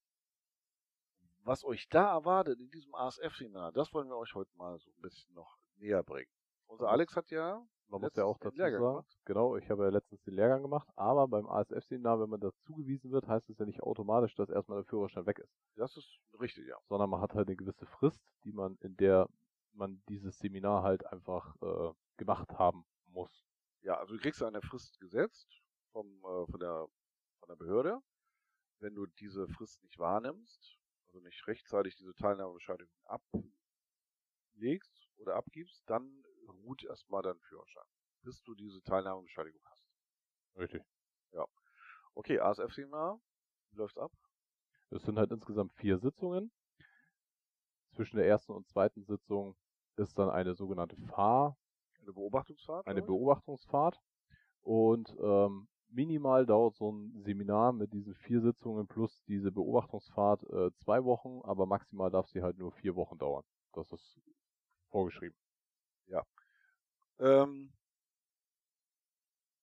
was 1.44 1.64
euch 1.64 1.88
da 1.90 2.12
erwartet 2.14 2.60
in 2.60 2.70
diesem 2.70 2.94
ASF-Seminar, 2.94 3.72
das 3.72 3.94
wollen 3.94 4.10
wir 4.10 4.18
euch 4.18 4.34
heute 4.36 4.56
mal 4.56 4.78
so 4.80 4.92
ein 4.92 5.02
bisschen 5.02 5.34
noch 5.34 5.58
näher 5.78 6.04
bringen. 6.04 6.30
Unser 6.68 6.90
Alex 6.90 7.16
hat 7.16 7.32
ja 7.32 7.66
Man 7.88 8.02
muss 8.02 8.16
ja 8.16 8.26
auch 8.26 8.38
dazu 8.38 8.56
Lehrgang 8.58 8.82
sagen, 8.82 8.94
gemacht. 8.94 9.20
genau, 9.26 9.56
ich 9.58 9.70
habe 9.72 9.86
ja 9.86 9.90
letztens 9.90 10.22
den 10.24 10.36
Lehrgang 10.36 10.62
gemacht, 10.62 10.88
aber 10.96 11.28
beim 11.28 11.48
ASF-Seminar, 11.48 12.20
wenn 12.20 12.30
man 12.30 12.40
das 12.40 12.54
zugewiesen 12.62 13.10
wird, 13.12 13.28
heißt 13.28 13.50
es 13.50 13.58
ja 13.58 13.66
nicht 13.66 13.82
automatisch, 13.82 14.36
dass 14.36 14.50
erstmal 14.50 14.80
der 14.80 14.86
Führerschein 14.86 15.26
weg 15.26 15.40
ist, 15.40 15.52
Das 15.76 15.96
ist 15.98 16.20
richtig, 16.40 16.68
ja. 16.68 16.78
sondern 16.88 17.10
man 17.10 17.22
hat 17.22 17.34
halt 17.34 17.48
eine 17.48 17.56
gewisse 17.56 17.86
Frist, 17.88 18.22
die 18.44 18.52
man, 18.52 18.78
in 18.82 18.96
der 18.98 19.28
man 19.72 20.04
dieses 20.10 20.38
Seminar 20.38 20.84
halt 20.84 21.06
einfach 21.08 21.56
äh, 21.62 21.94
gemacht 22.18 22.52
haben 22.60 22.86
muss. 23.08 23.49
Ja, 23.82 23.98
also 23.98 24.16
du 24.16 24.22
kriegst 24.22 24.42
eine 24.44 24.62
Frist 24.62 25.00
gesetzt 25.00 25.62
vom, 25.92 26.08
äh, 26.20 26.46
von, 26.52 26.60
der, 26.60 26.88
von 27.40 27.48
der 27.50 27.56
Behörde. 27.56 28.00
Wenn 28.80 28.96
du 28.96 29.06
diese 29.06 29.48
Frist 29.48 29.84
nicht 29.84 29.98
wahrnimmst, 30.00 30.80
also 31.08 31.20
nicht 31.20 31.48
rechtzeitig 31.48 31.96
diese 31.98 32.14
Teilnahmebescheinigung 32.16 32.96
ablegst 34.54 35.10
oder 35.18 35.36
abgibst, 35.36 35.84
dann 35.90 36.24
ruht 36.48 36.84
erstmal 36.84 37.22
dein 37.22 37.40
Führerschein, 37.40 37.88
bis 38.22 38.42
du 38.44 38.56
diese 38.56 38.82
Teilnahmebescheinigung 38.84 39.62
hast. 39.66 39.86
Richtig. 40.56 40.84
Okay, 42.20 42.40
ASF-Seminar, 42.40 43.22
wie 43.72 43.78
läuft's 43.78 43.98
ab? 43.98 44.12
Es 44.90 45.04
sind 45.04 45.18
halt 45.18 45.32
insgesamt 45.32 45.74
vier 45.74 45.98
Sitzungen. 46.00 46.52
Zwischen 47.92 48.18
der 48.18 48.28
ersten 48.28 48.52
und 48.52 48.68
zweiten 48.68 49.04
Sitzung 49.04 49.56
ist 49.96 50.18
dann 50.20 50.30
eine 50.30 50.54
sogenannte 50.54 50.98
Fahr, 50.98 51.58
Eine 52.10 52.14
Beobachtungsfahrt? 52.16 52.88
eine? 52.88 53.02
Beobachtungsfahrt. 53.02 54.00
Und 54.62 55.16
ähm, 55.22 55.68
minimal 55.90 56.46
dauert 56.46 56.76
so 56.76 56.92
ein 56.92 57.22
Seminar 57.24 57.74
mit 57.74 57.94
diesen 57.94 58.16
vier 58.16 58.42
Sitzungen 58.42 58.88
plus 58.88 59.24
diese 59.28 59.52
Beobachtungsfahrt 59.52 60.44
äh, 60.50 60.72
zwei 60.78 61.04
Wochen, 61.04 61.42
aber 61.44 61.66
maximal 61.66 62.12
darf 62.12 62.28
sie 62.28 62.42
halt 62.42 62.58
nur 62.58 62.72
vier 62.72 62.96
Wochen 62.96 63.18
dauern. 63.18 63.44
Das 63.74 63.92
ist 63.92 64.20
vorgeschrieben. 64.90 65.38
Ähm, 67.20 67.72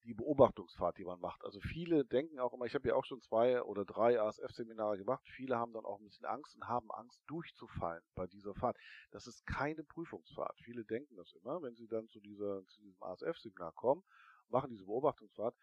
die 0.07 0.15
Beobachtungsfahrt, 0.15 0.99
die 0.99 1.05
man 1.05 1.21
macht. 1.21 1.45
Also 1.45 1.61
viele 1.61 2.05
denken 2.05 2.39
auch 2.39 2.53
immer, 2.55 2.65
ich 2.65 2.75
habe 2.75 2.89
ja 2.89 2.95
auch 2.95 3.05
schon 3.05 3.21
zwei 3.21 3.61
oder 3.63 3.85
drei 3.85 4.21
ASF-Seminare 4.21 4.97
gemacht, 4.99 5.23
viele 5.29 5.57
haben 5.57 5.73
dann 5.73 5.85
auch 5.85 5.99
ein 5.99 6.05
bisschen 6.05 6.25
Angst 6.27 6.55
und 6.55 6.67
haben 6.69 6.91
Angst 6.93 7.21
durchzufallen 7.27 8.03
bei 8.15 8.27
dieser 8.27 8.55
Fahrt. 8.55 8.77
Das 9.11 9.27
ist 9.27 9.45
keine 9.47 9.83
Prüfungsfahrt. 9.85 10.59
Viele 10.63 10.85
denken 10.85 11.17
das 11.17 11.33
immer, 11.35 11.61
wenn 11.63 11.75
sie 11.75 11.89
dann 11.89 12.09
zu, 12.09 12.21
dieser, 12.21 12.65
zu 12.67 12.81
diesem 12.81 13.03
ASF-Seminar 13.03 13.73
kommen, 13.73 14.03
machen 14.49 14.71
diese 14.71 14.85
Beobachtungsfahrt. 14.87 15.57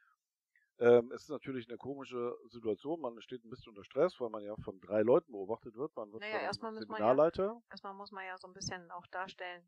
Ähm, 0.79 1.11
es 1.11 1.23
ist 1.23 1.29
natürlich 1.29 1.69
eine 1.69 1.77
komische 1.77 2.35
Situation, 2.49 2.99
man 2.99 3.21
steht 3.21 3.43
ein 3.45 3.49
bisschen 3.49 3.69
unter 3.69 3.83
Stress, 3.83 4.19
weil 4.19 4.29
man 4.29 4.43
ja 4.43 4.55
von 4.57 4.79
drei 4.81 5.01
Leuten 5.03 5.31
beobachtet 5.31 5.75
wird. 5.75 5.95
Man 5.95 6.11
wird 6.11 6.21
Naja, 6.21 6.41
erstmal 6.41 6.71
muss 6.71 6.87
man 6.87 6.99
ja- 6.99 7.05
Seminarleiter. 7.05 7.61
Erstmal 7.69 7.93
muss 7.93 8.11
man 8.11 8.25
ja 8.25 8.37
so 8.37 8.47
ein 8.47 8.53
bisschen 8.53 8.91
auch 8.91 9.05
darstellen, 9.07 9.67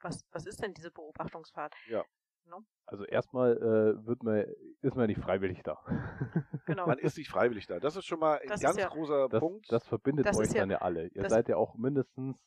was, 0.00 0.24
was 0.30 0.46
ist 0.46 0.62
denn 0.62 0.74
diese 0.74 0.90
Beobachtungsfahrt? 0.90 1.74
Also 2.86 3.04
erstmal 3.04 3.56
äh, 3.56 4.06
wird 4.06 4.22
man, 4.22 4.44
ist 4.80 4.96
man 4.96 5.06
nicht 5.08 5.20
freiwillig 5.20 5.62
da. 5.62 5.78
Genau. 6.66 6.86
Man 6.86 6.98
ist 6.98 7.16
nicht 7.18 7.28
freiwillig 7.30 7.66
da. 7.66 7.78
Das 7.80 7.96
ist 7.96 8.06
schon 8.06 8.18
mal 8.18 8.38
ein 8.38 8.48
Das 8.48 8.60
ganz 8.60 8.76
ja- 8.78 8.88
großer 8.88 9.28
Das, 9.28 9.40
Punkt. 9.40 9.70
das 9.70 9.86
verbindet 9.86 10.26
Das 10.26 10.38
euch 10.38 10.52
ja- 10.52 10.60
dann 10.60 10.70
ja 10.70 10.78
alle. 10.78 11.08
Ihr 11.08 11.28
seid 11.28 11.48
ja 11.48 11.56
auch 11.56 11.74
mindestens, 11.74 12.38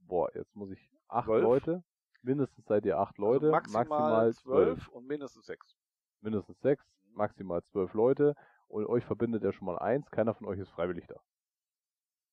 boah, 0.00 0.28
jetzt 0.34 0.54
muss 0.54 0.70
ich, 0.70 0.90
acht 1.08 1.26
Zwölf? 1.26 1.42
Leute. 1.42 1.84
Mindestens 2.22 2.66
seid 2.66 2.84
ihr 2.84 2.98
acht 2.98 3.16
Leute, 3.18 3.46
also 3.54 3.72
maximal 3.72 4.32
zwölf 4.34 4.88
und 4.88 5.06
mindestens 5.06 5.46
sechs. 5.46 5.76
Mindestens 6.20 6.58
sechs, 6.60 6.84
maximal 7.12 7.62
zwölf 7.62 7.94
Leute. 7.94 8.34
Und 8.68 8.86
euch 8.86 9.04
verbindet 9.04 9.44
ja 9.44 9.52
schon 9.52 9.66
mal 9.66 9.78
eins, 9.78 10.10
keiner 10.10 10.34
von 10.34 10.46
euch 10.48 10.58
ist 10.58 10.70
freiwillig 10.70 11.06
da. 11.06 11.16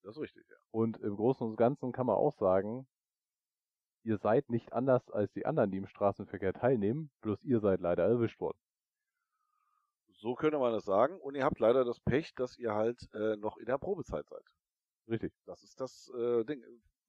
Das 0.01 0.15
ist 0.18 0.22
richtig, 0.22 0.46
ja. 0.50 0.56
Und 0.72 0.98
im 0.98 1.15
Großen 1.15 1.46
und 1.48 1.56
Ganzen 1.56 1.92
kann 1.92 2.08
man 2.08 2.15
auch 2.15 2.34
sagen, 2.34 2.88
ihr 4.03 4.17
seid 4.17 4.50
nicht 4.50 4.74
anders 4.74 5.10
als 5.10 5.31
die 5.33 5.45
anderen, 5.45 5.72
die 5.72 5.77
im 5.77 5.88
Straßenverkehr 5.88 6.53
teilnehmen, 6.53 7.12
bloß 7.22 7.43
ihr 7.43 7.60
seid 7.60 7.79
leider 7.79 8.03
erwischt 8.03 8.39
worden. 8.39 8.57
So 10.24 10.36
könnte 10.36 10.57
man 10.57 10.72
das 10.72 10.86
sagen. 10.86 11.19
Und 11.19 11.36
ihr 11.36 11.43
habt 11.43 11.60
leider 11.60 11.83
das 11.83 12.00
Pech, 12.00 12.33
dass 12.36 12.57
ihr 12.57 12.74
halt 12.74 13.10
äh, 13.13 13.36
noch 13.38 13.57
in 13.57 13.65
der 13.65 13.77
Probezeit 13.77 14.27
seid. 14.27 14.45
Richtig. 15.10 15.33
Das 15.45 15.63
ist 15.63 15.81
das 15.81 16.10
äh, 16.15 16.45
Ding. 16.45 16.63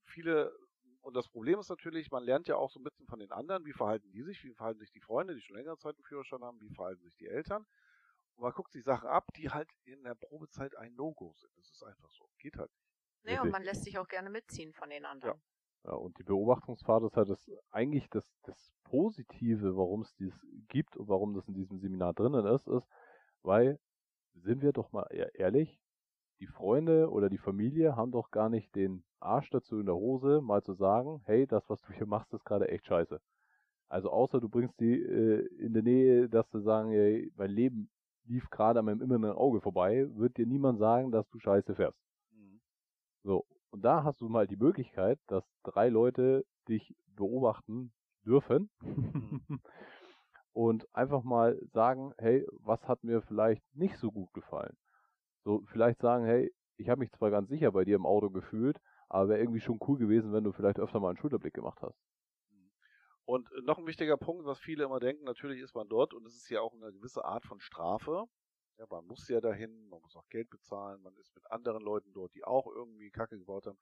Viele, 0.05 0.53
und 1.01 1.15
das 1.15 1.29
Problem 1.29 1.61
ist 1.61 1.69
natürlich, 1.69 2.11
man 2.11 2.25
lernt 2.25 2.49
ja 2.49 2.57
auch 2.57 2.71
so 2.71 2.81
ein 2.81 2.85
bisschen 2.85 3.07
von 3.07 3.21
den 3.21 3.31
anderen, 3.31 3.65
wie 3.65 3.73
verhalten 3.73 4.11
die 4.11 4.23
sich, 4.23 4.43
wie 4.43 4.55
verhalten 4.55 4.81
sich 4.81 4.91
die 4.91 5.01
Freunde, 5.01 5.35
die 5.35 5.43
schon 5.43 5.57
längere 5.57 5.79
Zeit 5.79 5.95
einen 5.97 6.05
Führerschein 6.05 6.43
haben, 6.43 6.61
wie 6.61 6.75
verhalten 6.75 7.03
sich 7.03 7.17
die 7.17 7.29
Eltern. 7.29 7.65
Und 8.35 8.43
man 8.43 8.53
guckt 8.53 8.73
sich 8.73 8.83
Sachen 8.83 9.09
ab, 9.09 9.33
die 9.37 9.51
halt 9.51 9.71
in 9.85 10.03
der 10.03 10.17
Probezeit 10.17 10.77
ein 10.77 10.95
No-Go 10.95 11.33
sind. 11.35 11.57
Das 11.57 11.71
ist 11.71 11.85
einfach 11.85 12.11
so. 12.11 12.29
Geht 12.39 12.57
halt 12.57 12.71
nicht. 12.73 12.91
Nee, 13.23 13.39
und 13.39 13.51
man 13.51 13.63
lässt 13.63 13.85
sich 13.85 13.97
auch 13.99 14.09
gerne 14.09 14.29
mitziehen 14.29 14.73
von 14.73 14.91
den 14.91 15.05
anderen. 15.07 15.39
Ja, 15.39 15.43
und 15.93 16.19
die 16.19 16.25
Beobachtungsfahrt 16.25 17.05
ist 17.05 17.17
halt 17.17 17.29
das, 17.29 17.51
eigentlich 17.71 18.09
das, 18.11 18.25
das 18.45 18.73
Positive, 18.85 19.77
warum 19.77 20.03
es 20.03 20.15
dies 20.17 20.35
gibt 20.69 20.97
und 20.97 21.09
warum 21.09 21.35
das 21.35 21.47
in 21.49 21.55
diesem 21.55 21.79
Seminar 21.79 22.15
drinnen 22.15 22.47
ist, 22.47 22.67
ist, 22.69 22.89
weil, 23.43 23.79
sind 24.35 24.63
wir 24.63 24.73
doch 24.73 24.93
mal 24.93 25.07
eher 25.11 25.35
ehrlich, 25.35 25.79
die 26.41 26.47
Freunde 26.47 27.11
oder 27.11 27.31
die 27.31 27.39
Familie 27.39 27.97
haben 27.97 28.13
doch 28.13 28.31
gar 28.31 28.49
nicht 28.49 28.75
den 28.75 29.05
Arsch 29.21 29.51
dazu 29.51 29.79
in 29.79 29.87
der 29.87 29.95
Hose, 29.95 30.41
mal 30.41 30.63
zu 30.63 30.75
sagen, 30.75 31.23
hey, 31.25 31.47
das, 31.47 31.69
was 31.69 31.81
du 31.83 31.93
hier 31.93 32.07
machst, 32.07 32.33
ist 32.33 32.45
gerade 32.45 32.69
echt 32.69 32.87
scheiße. 32.87 33.21
Also 33.89 34.11
außer 34.11 34.41
du 34.41 34.49
bringst 34.49 34.79
die 34.81 35.01
äh, 35.01 35.47
in 35.59 35.73
der 35.73 35.83
Nähe, 35.83 36.29
dass 36.29 36.51
sie 36.51 36.61
sagen, 36.63 36.91
hey, 36.91 37.33
mein 37.37 37.51
Leben 37.51 37.91
lief 38.25 38.49
gerade 38.51 38.79
an 38.81 38.87
meinem 38.87 39.03
inneren 39.03 39.37
Auge 39.37 39.61
vorbei, 39.61 40.09
wird 40.17 40.37
dir 40.37 40.47
niemand 40.47 40.79
sagen, 40.79 41.13
dass 41.13 41.29
du 41.31 41.39
scheiße 41.39 41.75
fährst. 41.75 42.01
Mhm. 42.33 42.61
So, 43.23 43.45
und 43.75 43.85
da 43.85 44.05
hast 44.05 44.21
du 44.21 44.29
mal 44.29 44.47
die 44.47 44.57
Möglichkeit, 44.57 45.19
dass 45.27 45.43
drei 45.65 45.89
Leute 45.89 46.47
dich 46.69 46.95
beobachten 47.17 47.93
dürfen 48.25 48.71
und 50.53 50.87
einfach 50.95 51.25
mal 51.25 51.61
sagen, 51.73 52.15
hey, 52.19 52.47
was 52.53 52.87
hat 52.87 53.03
mir 53.03 53.21
vielleicht 53.21 53.65
nicht 53.75 53.99
so 53.99 54.13
gut 54.13 54.33
gefallen? 54.33 54.77
So, 55.43 55.65
vielleicht 55.73 56.01
sagen, 56.01 56.25
hey, 56.25 56.55
ich 56.77 56.89
habe 56.89 57.01
mich 57.01 57.11
zwar 57.11 57.33
ganz 57.33 57.49
sicher 57.49 57.73
bei 57.73 57.85
dir 57.85 57.97
im 57.97 58.07
Auto 58.07 58.31
gefühlt, 58.31 58.79
aber 59.09 59.31
wäre 59.31 59.41
irgendwie 59.41 59.61
schon 59.61 59.81
cool 59.89 59.99
gewesen, 59.99 60.33
wenn 60.33 60.45
du 60.45 60.53
vielleicht 60.53 60.79
öfter 60.79 61.01
mal 61.01 61.09
einen 61.09 61.19
Schulterblick 61.19 61.55
gemacht 61.55 61.83
hast. 61.83 61.99
Und 63.25 63.51
äh, 63.51 63.63
noch 63.63 63.79
ein 63.79 63.89
wichtiger 63.89 64.17
Punkt, 64.17 64.47
was 64.47 64.61
viele 64.61 64.85
immer 64.85 65.01
denken, 65.01 65.25
natürlich 65.25 65.61
ist 65.61 65.75
man 65.75 65.89
dort 65.89 66.15
und 66.15 66.25
es 66.29 66.37
ist 66.37 66.49
ja 66.49 66.61
auch 66.61 66.75
eine 66.75 66.93
gewisse 66.93 67.25
Art 67.25 67.45
von 67.45 67.59
Strafe. 67.59 68.27
Ja, 68.79 68.87
man 68.91 69.07
muss 69.07 69.29
ja 69.29 69.41
dahin, 69.41 69.89
man 69.89 70.01
muss 70.01 70.17
auch 70.17 70.29
Geld 70.29 70.51
bezahlen, 70.51 71.01
man 71.03 71.15
ist 71.17 71.35
mit 71.35 71.49
anderen 71.51 71.83
Leuten 71.83 72.13
dort, 72.13 72.35
die 72.35 72.45
auch 72.45 72.67
irgendwie 72.67 73.11
Kacke 73.11 73.39
gebaut 73.39 73.67
haben. 73.67 73.79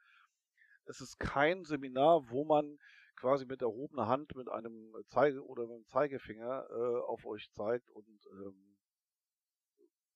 Es 0.84 1.00
ist 1.00 1.18
kein 1.18 1.64
Seminar, 1.64 2.28
wo 2.30 2.44
man 2.44 2.78
quasi 3.16 3.46
mit 3.46 3.62
erhobener 3.62 4.08
Hand 4.08 4.34
mit 4.34 4.48
einem 4.48 4.94
Zeige 5.08 5.44
oder 5.46 5.62
mit 5.62 5.76
einem 5.76 5.86
Zeigefinger 5.86 6.66
äh, 6.70 7.00
auf 7.06 7.24
euch 7.24 7.50
zeigt 7.52 7.90
und 7.90 8.26
ähm, 8.32 8.78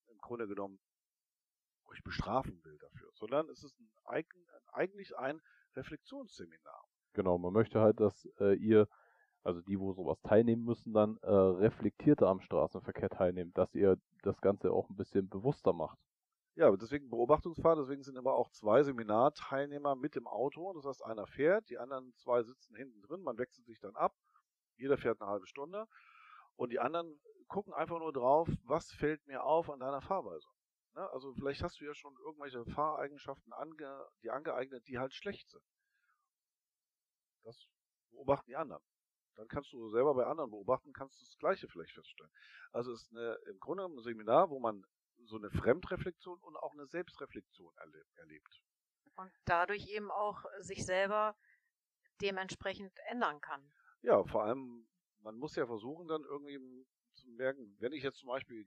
im 0.09 0.19
Grunde 0.19 0.47
genommen 0.47 0.81
euch 1.85 2.03
bestrafen 2.03 2.63
will 2.65 2.79
dafür, 2.79 3.11
sondern 3.15 3.49
es 3.49 3.63
ist 3.63 3.79
ein, 3.79 3.91
eigen- 4.05 4.47
eigentlich 4.73 5.17
ein 5.17 5.41
Reflexionsseminar. 5.75 6.85
Genau, 7.13 7.39
man 7.39 7.53
möchte 7.53 7.81
halt, 7.81 8.01
dass 8.01 8.27
äh, 8.41 8.55
ihr, 8.57 8.89
also 9.47 9.61
die, 9.63 9.79
wo 9.79 9.93
sowas 9.93 10.21
teilnehmen 10.23 10.65
müssen, 10.65 10.93
dann 10.93 11.19
äh, 11.23 11.31
reflektierter 11.31 12.27
am 12.27 12.41
Straßenverkehr 12.41 13.09
teilnehmen, 13.09 13.53
dass 13.55 13.75
ihr 13.75 13.97
das 14.23 14.41
Ganze 14.41 14.73
auch 14.73 14.91
ein 14.91 14.97
bisschen 14.97 15.29
bewusster 15.29 15.73
macht. 15.73 15.99
Ja, 16.57 16.75
deswegen 16.75 17.11
Beobachtungsfahrt, 17.11 17.79
deswegen 17.79 18.03
sind 18.03 18.17
immer 18.17 18.33
auch 18.33 18.51
zwei 18.51 18.83
Seminarteilnehmer 18.83 19.95
mit 19.95 20.17
im 20.17 20.27
Auto. 20.27 20.73
Das 20.73 20.85
heißt, 20.85 21.05
einer 21.05 21.27
fährt, 21.27 21.71
die 21.71 21.79
anderen 21.79 22.13
zwei 22.17 22.43
sitzen 22.43 22.75
hinten 22.75 23.01
drin, 23.03 23.23
man 23.23 23.39
wechselt 23.39 23.67
sich 23.67 23.79
dann 23.79 23.95
ab. 23.95 24.15
Jeder 24.77 24.97
fährt 24.97 25.21
eine 25.21 25.31
halbe 25.31 25.47
Stunde. 25.47 25.87
Und 26.57 26.71
die 26.71 26.81
anderen 26.81 27.21
gucken 27.47 27.73
einfach 27.73 27.99
nur 27.99 28.13
drauf, 28.13 28.49
was 28.65 28.91
fällt 28.91 29.25
mir 29.27 29.45
auf 29.45 29.71
an 29.71 29.79
deiner 29.79 30.01
Fahrweise. 30.01 30.49
Ne? 30.95 31.09
Also 31.11 31.33
vielleicht 31.35 31.63
hast 31.63 31.81
du 31.81 31.85
ja 31.85 31.95
schon 31.95 32.17
irgendwelche 32.25 32.65
Fahreigenschaften 32.65 33.53
ange, 33.53 34.07
die 34.23 34.31
angeeignet, 34.31 34.89
die 34.89 34.99
halt 34.99 35.13
schlecht 35.13 35.49
sind. 35.51 35.63
Das 37.45 37.69
beobachten 38.11 38.47
die 38.49 38.57
anderen. 38.57 38.83
Dann 39.37 39.49
kannst 39.49 39.73
du 39.73 39.89
selber 39.91 40.15
bei 40.15 40.27
anderen 40.27 40.51
beobachten, 40.51 40.93
kannst 40.93 41.21
du 41.21 41.25
das 41.25 41.37
Gleiche 41.39 41.69
vielleicht 41.69 41.93
feststellen. 41.93 42.33
Also 42.73 42.93
es 42.93 43.03
ist 43.03 43.13
eine, 43.13 43.35
im 43.51 43.59
Grunde 43.59 43.85
ein 43.85 44.01
Seminar, 44.01 44.51
wo 44.51 44.59
man 44.59 44.85
so 45.25 45.37
eine 45.37 45.51
Fremdreflexion 45.51 46.39
und 46.41 46.57
auch 46.57 46.73
eine 46.73 46.87
Selbstreflexion 46.87 47.73
erleb 47.79 48.07
erlebt. 48.17 48.63
Und 49.17 49.33
dadurch 49.47 49.89
eben 49.89 50.11
auch 50.11 50.45
sich 50.61 50.85
selber 50.85 51.37
dementsprechend 52.21 52.99
ändern 53.09 53.41
kann. 53.41 53.73
Ja, 54.03 54.25
vor 54.25 54.45
allem, 54.45 54.89
man 55.21 55.37
muss 55.37 55.57
ja 55.57 55.67
versuchen, 55.67 56.09
dann 56.09 56.23
irgendwie 56.25 56.87
zu 57.15 57.29
merken, 57.31 57.77
wenn 57.79 57.93
ich 57.93 58.03
jetzt 58.03 58.19
zum 58.19 58.29
Beispiel, 58.29 58.67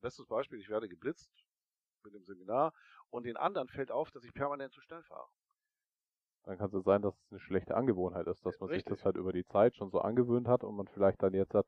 bestes 0.00 0.26
Beispiel, 0.26 0.60
ich 0.60 0.68
werde 0.68 0.88
geblitzt 0.88 1.30
mit 2.04 2.14
dem 2.14 2.24
Seminar 2.24 2.72
und 3.10 3.24
den 3.24 3.36
anderen 3.36 3.68
fällt 3.68 3.90
auf, 3.90 4.10
dass 4.10 4.24
ich 4.24 4.32
permanent 4.32 4.72
zu 4.72 4.80
schnell 4.80 5.02
fahre. 5.02 5.30
Dann 6.44 6.58
kann 6.58 6.70
es 6.72 6.84
sein, 6.84 7.02
dass 7.02 7.14
es 7.14 7.30
eine 7.30 7.40
schlechte 7.40 7.76
Angewohnheit 7.76 8.26
ist, 8.26 8.44
dass 8.46 8.58
man 8.60 8.68
sich 8.70 8.76
Richtig. 8.78 8.96
das 8.96 9.04
halt 9.04 9.16
über 9.16 9.32
die 9.32 9.44
Zeit 9.44 9.76
schon 9.76 9.90
so 9.90 10.00
angewöhnt 10.00 10.48
hat 10.48 10.64
und 10.64 10.76
man 10.76 10.88
vielleicht 10.88 11.22
dann 11.22 11.34
jetzt 11.34 11.54
hat, 11.54 11.66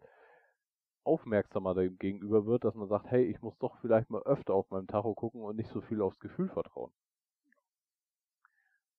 aufmerksamer 1.04 1.74
dem 1.74 1.98
gegenüber 1.98 2.46
wird, 2.46 2.64
dass 2.64 2.74
man 2.74 2.88
sagt, 2.88 3.10
hey, 3.10 3.24
ich 3.24 3.40
muss 3.42 3.58
doch 3.58 3.76
vielleicht 3.78 4.10
mal 4.10 4.22
öfter 4.22 4.54
auf 4.54 4.70
meinem 4.70 4.86
Tacho 4.86 5.14
gucken 5.14 5.42
und 5.42 5.56
nicht 5.56 5.70
so 5.70 5.80
viel 5.80 6.02
aufs 6.02 6.20
Gefühl 6.20 6.48
vertrauen. 6.48 6.92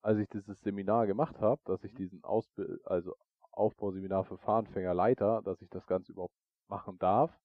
Als 0.01 0.17
ich 0.17 0.27
dieses 0.29 0.59
Seminar 0.61 1.05
gemacht 1.07 1.39
habe, 1.39 1.61
dass 1.65 1.83
ich 1.83 1.93
diesen 1.93 2.23
Ausbild 2.23 2.85
also 2.85 3.15
Aufbauseminar 3.51 4.23
für 4.23 4.37
Fahranfänger 4.37 4.93
Leiter, 4.93 5.41
dass 5.43 5.61
ich 5.61 5.69
das 5.69 5.85
Ganze 5.85 6.13
überhaupt 6.13 6.35
machen 6.67 6.97
darf, 6.97 7.39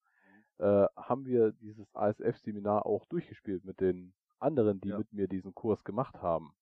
äh, 0.59 0.87
haben 0.97 1.27
wir 1.27 1.53
dieses 1.53 1.95
ASF-Seminar 1.95 2.87
auch 2.87 3.05
durchgespielt 3.07 3.65
mit 3.65 3.81
den 3.81 4.15
anderen, 4.39 4.81
die 4.81 4.89
Ja. 4.89 4.99
mit 4.99 5.13
mir 5.13 5.29
diesen 5.29 5.55
Kurs 5.55 5.85
gemacht 5.85 6.23
haben. 6.23 6.55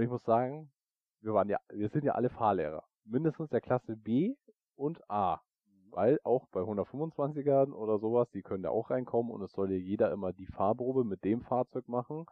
Und 0.00 0.04
ich 0.04 0.10
muss 0.10 0.24
sagen, 0.24 0.72
wir 1.20 1.34
waren 1.34 1.50
ja, 1.50 1.58
wir 1.68 1.90
sind 1.90 2.06
ja 2.06 2.12
alle 2.12 2.30
Fahrlehrer. 2.30 2.84
Mindestens 3.04 3.50
der 3.50 3.60
Klasse 3.60 3.98
B 3.98 4.34
und 4.74 4.98
A. 5.10 5.42
Weil 5.90 6.18
auch 6.24 6.46
bei 6.46 6.60
125ern 6.60 7.74
oder 7.74 7.98
sowas, 7.98 8.30
die 8.30 8.40
können 8.40 8.64
ja 8.64 8.70
auch 8.70 8.88
reinkommen 8.88 9.30
und 9.30 9.42
es 9.42 9.52
soll 9.52 9.70
ja 9.70 9.76
jeder 9.76 10.10
immer 10.10 10.32
die 10.32 10.46
Fahrprobe 10.46 11.04
mit 11.04 11.22
dem 11.22 11.42
Fahrzeug 11.42 11.86
machen 11.86 12.24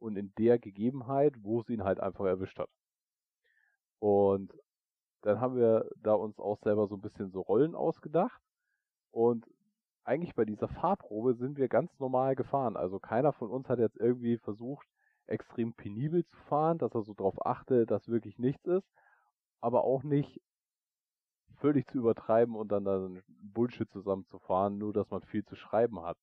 und 0.00 0.16
in 0.16 0.32
der 0.36 0.58
Gegebenheit, 0.58 1.34
wo 1.44 1.60
es 1.60 1.68
ihn 1.68 1.84
halt 1.84 2.00
einfach 2.00 2.24
erwischt 2.24 2.58
hat. 2.58 2.70
Und 4.00 4.52
dann 5.20 5.40
haben 5.40 5.54
wir 5.54 5.88
da 5.98 6.14
uns 6.14 6.40
auch 6.40 6.58
selber 6.58 6.88
so 6.88 6.96
ein 6.96 7.02
bisschen 7.02 7.30
so 7.30 7.42
Rollen 7.42 7.76
ausgedacht 7.76 8.42
und 9.12 9.46
eigentlich 10.02 10.34
bei 10.34 10.44
dieser 10.44 10.66
Fahrprobe 10.66 11.34
sind 11.36 11.56
wir 11.56 11.68
ganz 11.68 11.96
normal 12.00 12.34
gefahren. 12.34 12.76
Also 12.76 12.98
keiner 12.98 13.32
von 13.32 13.48
uns 13.48 13.68
hat 13.68 13.78
jetzt 13.78 13.98
irgendwie 13.98 14.38
versucht, 14.38 14.88
extrem 15.32 15.74
penibel 15.74 16.24
zu 16.26 16.36
fahren, 16.48 16.78
dass 16.78 16.94
er 16.94 17.02
so 17.02 17.14
drauf 17.14 17.44
achte, 17.44 17.86
dass 17.86 18.08
wirklich 18.08 18.38
nichts 18.38 18.66
ist, 18.66 18.88
aber 19.60 19.84
auch 19.84 20.02
nicht 20.02 20.40
völlig 21.56 21.86
zu 21.88 21.98
übertreiben 21.98 22.56
und 22.56 22.72
dann 22.72 22.84
dann 22.84 23.22
Bullshit 23.28 23.90
zusammenzufahren, 23.90 24.78
nur 24.78 24.92
dass 24.92 25.10
man 25.10 25.22
viel 25.22 25.44
zu 25.44 25.56
schreiben 25.56 26.02
hat. 26.02 26.18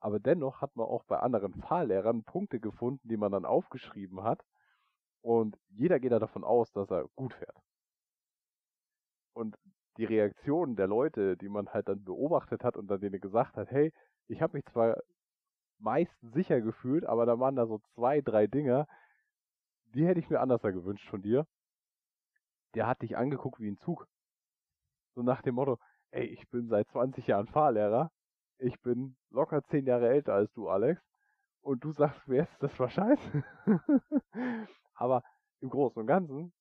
Aber 0.00 0.18
dennoch 0.18 0.60
hat 0.60 0.74
man 0.76 0.86
auch 0.86 1.04
bei 1.04 1.18
anderen 1.20 1.54
Fahrlehrern 1.54 2.24
Punkte 2.24 2.58
gefunden, 2.58 3.08
die 3.08 3.16
man 3.16 3.32
dann 3.32 3.44
aufgeschrieben 3.44 4.22
hat. 4.22 4.44
Und 5.20 5.56
jeder 5.68 6.00
geht 6.00 6.12
da 6.12 6.18
davon 6.18 6.42
aus, 6.42 6.72
dass 6.72 6.90
er 6.90 7.06
gut 7.14 7.34
fährt. 7.34 7.56
Und 9.34 9.56
die 9.96 10.04
Reaktionen 10.04 10.74
der 10.74 10.88
Leute, 10.88 11.36
die 11.36 11.48
man 11.48 11.68
halt 11.68 11.88
dann 11.88 12.02
beobachtet 12.02 12.64
hat 12.64 12.76
und 12.76 12.88
dann 12.88 13.00
denen 13.00 13.20
gesagt 13.20 13.56
hat, 13.56 13.70
hey, 13.70 13.92
ich 14.26 14.42
habe 14.42 14.56
mich 14.56 14.64
zwar 14.66 14.96
meist 15.82 16.14
sicher 16.20 16.60
gefühlt, 16.60 17.04
aber 17.04 17.26
da 17.26 17.38
waren 17.38 17.56
da 17.56 17.66
so 17.66 17.80
zwei, 17.94 18.20
drei 18.20 18.46
Dinger, 18.46 18.86
die 19.94 20.06
hätte 20.06 20.20
ich 20.20 20.30
mir 20.30 20.40
anders 20.40 20.62
gewünscht 20.62 21.08
von 21.08 21.22
dir. 21.22 21.46
Der 22.74 22.86
hat 22.86 23.02
dich 23.02 23.16
angeguckt 23.16 23.60
wie 23.60 23.68
ein 23.68 23.78
Zug. 23.78 24.06
So 25.14 25.22
nach 25.22 25.42
dem 25.42 25.56
Motto, 25.56 25.78
ey, 26.10 26.24
ich 26.24 26.48
bin 26.48 26.68
seit 26.68 26.88
20 26.88 27.26
Jahren 27.26 27.46
Fahrlehrer, 27.46 28.10
ich 28.58 28.80
bin 28.80 29.16
locker 29.30 29.62
10 29.64 29.86
Jahre 29.86 30.08
älter 30.08 30.34
als 30.34 30.52
du, 30.52 30.68
Alex, 30.68 31.02
und 31.60 31.84
du 31.84 31.92
sagst 31.92 32.26
mir 32.26 32.36
jetzt, 32.36 32.62
das 32.62 32.78
war 32.78 32.88
scheiße. 32.88 33.44
aber 34.94 35.22
im 35.60 35.68
Großen 35.70 36.00
und 36.00 36.06
Ganzen 36.06 36.52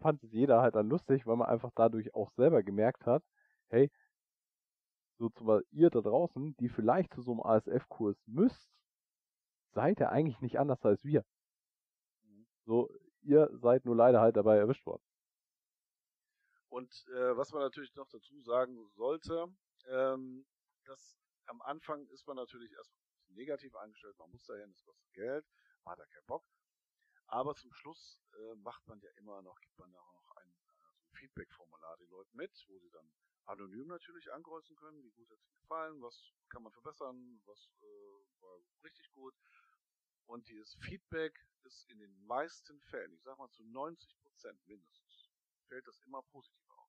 fand 0.00 0.22
es 0.22 0.32
jeder 0.32 0.62
halt 0.62 0.74
dann 0.74 0.88
lustig, 0.88 1.26
weil 1.26 1.36
man 1.36 1.48
einfach 1.48 1.70
dadurch 1.74 2.14
auch 2.14 2.30
selber 2.32 2.62
gemerkt 2.62 3.06
hat, 3.06 3.22
hey, 3.68 3.90
so 5.20 5.28
zum 5.28 5.62
ihr 5.70 5.90
da 5.90 6.00
draußen, 6.00 6.56
die 6.56 6.70
vielleicht 6.70 7.12
zu 7.12 7.20
so 7.20 7.32
einem 7.32 7.42
ASF-Kurs 7.42 8.16
müsst, 8.26 8.72
seid 9.74 10.00
ihr 10.00 10.08
eigentlich 10.08 10.40
nicht 10.40 10.58
anders 10.58 10.82
als 10.82 11.04
wir. 11.04 11.26
Mhm. 12.22 12.46
So, 12.64 12.90
ihr 13.20 13.50
seid 13.52 13.84
nur 13.84 13.94
leider 13.94 14.20
halt 14.22 14.36
dabei 14.36 14.56
erwischt 14.56 14.86
worden. 14.86 15.02
Und 16.70 16.90
äh, 17.08 17.36
was 17.36 17.52
man 17.52 17.60
natürlich 17.60 17.94
noch 17.96 18.08
dazu 18.08 18.40
sagen 18.40 18.88
sollte, 18.94 19.46
ähm, 19.88 20.46
dass 20.84 21.18
am 21.46 21.60
Anfang 21.60 22.06
ist 22.08 22.26
man 22.26 22.36
natürlich 22.36 22.72
erst 22.72 22.94
negativ 23.28 23.76
eingestellt, 23.76 24.16
man 24.18 24.30
muss 24.30 24.46
dahin, 24.46 24.70
es 24.70 24.82
kostet 24.82 25.12
Geld, 25.12 25.44
man 25.84 25.92
hat 25.92 25.98
da 25.98 26.06
keinen 26.06 26.26
Bock. 26.26 26.46
Aber 27.26 27.54
zum 27.54 27.72
Schluss 27.74 28.22
äh, 28.32 28.54
macht 28.56 28.86
man 28.88 28.98
ja 29.00 29.10
immer 29.18 29.42
noch, 29.42 29.60
gibt 29.60 29.78
man 29.78 29.92
ja 29.92 30.00
auch 30.00 30.14
noch 30.14 30.36
ein, 30.36 30.48
äh, 30.48 30.94
so 30.96 31.08
Feedback-Formular 31.12 31.98
den 31.98 32.08
Leuten 32.08 32.34
mit, 32.36 32.64
wo 32.68 32.78
sie 32.78 32.90
dann 32.90 33.12
anonym 33.46 33.88
natürlich 33.88 34.32
ankreuzen 34.32 34.76
können, 34.76 35.02
wie 35.02 35.10
gut 35.10 35.30
hat 35.30 35.38
es 35.38 35.52
gefallen, 35.52 36.00
was 36.02 36.32
kann 36.48 36.62
man 36.62 36.72
verbessern, 36.72 37.40
was 37.46 37.70
äh, 37.80 38.42
war 38.42 38.58
richtig 38.84 39.10
gut. 39.12 39.34
Und 40.26 40.48
dieses 40.48 40.76
Feedback 40.76 41.34
ist 41.64 41.90
in 41.90 41.98
den 41.98 42.26
meisten 42.26 42.80
Fällen, 42.82 43.12
ich 43.12 43.22
sag 43.22 43.36
mal 43.38 43.50
zu 43.50 43.64
90 43.64 44.16
Prozent 44.22 44.58
mindestens, 44.66 45.30
fällt 45.66 45.86
das 45.86 46.00
immer 46.06 46.22
positiv 46.22 46.70
auf. 46.70 46.88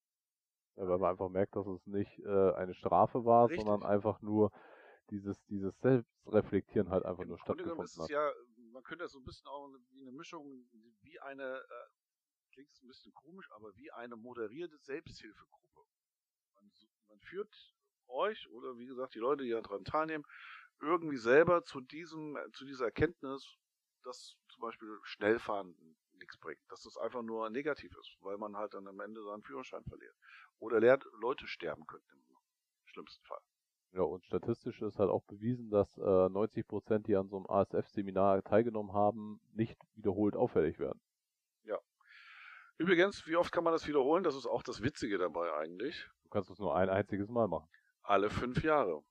Ja, 0.76 0.88
weil 0.88 1.00
man 1.00 1.12
einfach 1.12 1.30
merkt, 1.30 1.56
dass 1.56 1.68
es 1.68 1.86
nicht 1.88 2.20
äh, 2.20 2.54
eine 2.54 2.74
Strafe 2.74 3.26
war, 3.26 3.50
Richtig. 3.50 3.66
sondern 3.66 3.90
einfach 3.90 4.22
nur 4.22 4.52
dieses, 5.10 5.44
dieses 5.46 5.78
Selbstreflektieren 5.80 6.90
halt 6.90 7.06
einfach 7.06 7.24
Im 7.24 7.30
nur 7.30 7.40
stattgefunden 7.40 7.84
ist 7.84 7.98
es 7.98 8.04
hat. 8.04 8.10
Ja, 8.10 8.32
man 8.72 8.84
könnte 8.84 9.04
das 9.04 9.12
so 9.12 9.20
ein 9.20 9.26
bisschen 9.26 9.48
auch 9.48 9.68
wie 9.90 10.02
eine 10.02 10.12
Mischung, 10.12 10.68
wie 11.02 11.20
eine, 11.20 11.58
äh, 11.58 12.54
klingt 12.54 12.72
es 12.72 12.82
ein 12.82 12.88
bisschen 12.88 13.14
komisch, 13.14 13.50
aber 13.52 13.76
wie 13.76 13.92
eine 13.92 14.16
moderierte 14.16 14.78
Selbsthilfegruppe. 14.78 15.82
Man, 17.12 17.20
führt 17.20 17.54
euch 18.08 18.50
oder 18.50 18.78
wie 18.78 18.86
gesagt 18.86 19.16
die 19.16 19.20
Leute, 19.20 19.44
die 19.44 19.52
daran 19.52 19.84
teilnehmen, 19.84 20.26
irgendwie 20.82 21.18
selber 21.18 21.64
zu 21.64 21.82
diesem, 21.82 22.38
zu 22.54 22.66
dieser 22.66 22.86
Erkenntnis, 22.86 23.58
dass 24.04 24.38
zum 24.50 24.62
Beispiel 24.62 25.00
Schnellfahren 25.04 25.76
nichts 26.14 26.38
bringt, 26.38 26.62
dass 26.70 26.84
das 26.84 26.98
einfach 26.98 27.22
nur 27.22 27.50
negativ 27.50 27.96
ist, 27.98 28.18
weil 28.22 28.38
man 28.38 28.56
halt 28.56 28.74
dann 28.74 28.88
am 28.88 29.00
Ende 29.00 29.24
seinen 29.24 29.44
Führerschein 29.44 29.84
verliert. 29.84 30.16
Oder 30.60 30.80
lernt, 30.80 31.06
Leute 31.20 31.48
sterben 31.48 31.86
könnten 31.86 32.16
im 32.30 32.38
schlimmsten 32.86 33.24
Fall. 33.26 33.42
Ja, 33.94 34.04
und 34.04 34.24
statistisch 34.26 34.82
ist 34.82 35.00
halt 35.00 35.10
auch 35.10 35.24
bewiesen, 35.24 35.70
dass 35.70 35.98
äh, 35.98 36.30
90 36.30 36.66
Prozent, 36.66 37.08
die 37.08 37.16
an 37.16 37.28
so 37.28 37.38
einem 37.38 37.48
ASF-Seminar 37.48 38.42
teilgenommen 38.44 38.94
haben, 38.94 39.42
nicht 39.54 39.78
wiederholt 39.96 40.36
auffällig 40.36 40.80
werden. 40.80 41.02
Ja. 41.64 41.78
Übrigens, 42.78 43.28
wie 43.28 43.36
oft 43.36 43.52
kann 43.52 43.66
man 43.66 43.74
das 43.74 43.88
wiederholen? 43.88 44.24
Das 44.24 44.36
ist 44.36 44.46
auch 44.46 44.64
das 44.64 44.82
Witzige 44.82 45.18
dabei 45.18 45.54
eigentlich. 45.54 46.10
Du 46.32 46.38
kannst 46.38 46.50
es 46.50 46.60
nur 46.60 46.74
ein 46.74 46.90
einziges 46.90 47.28
Mal 47.28 47.50
machen. 47.50 47.70
Alle 48.04 48.30
fünf 48.30 48.64
Jahre. 48.64 49.04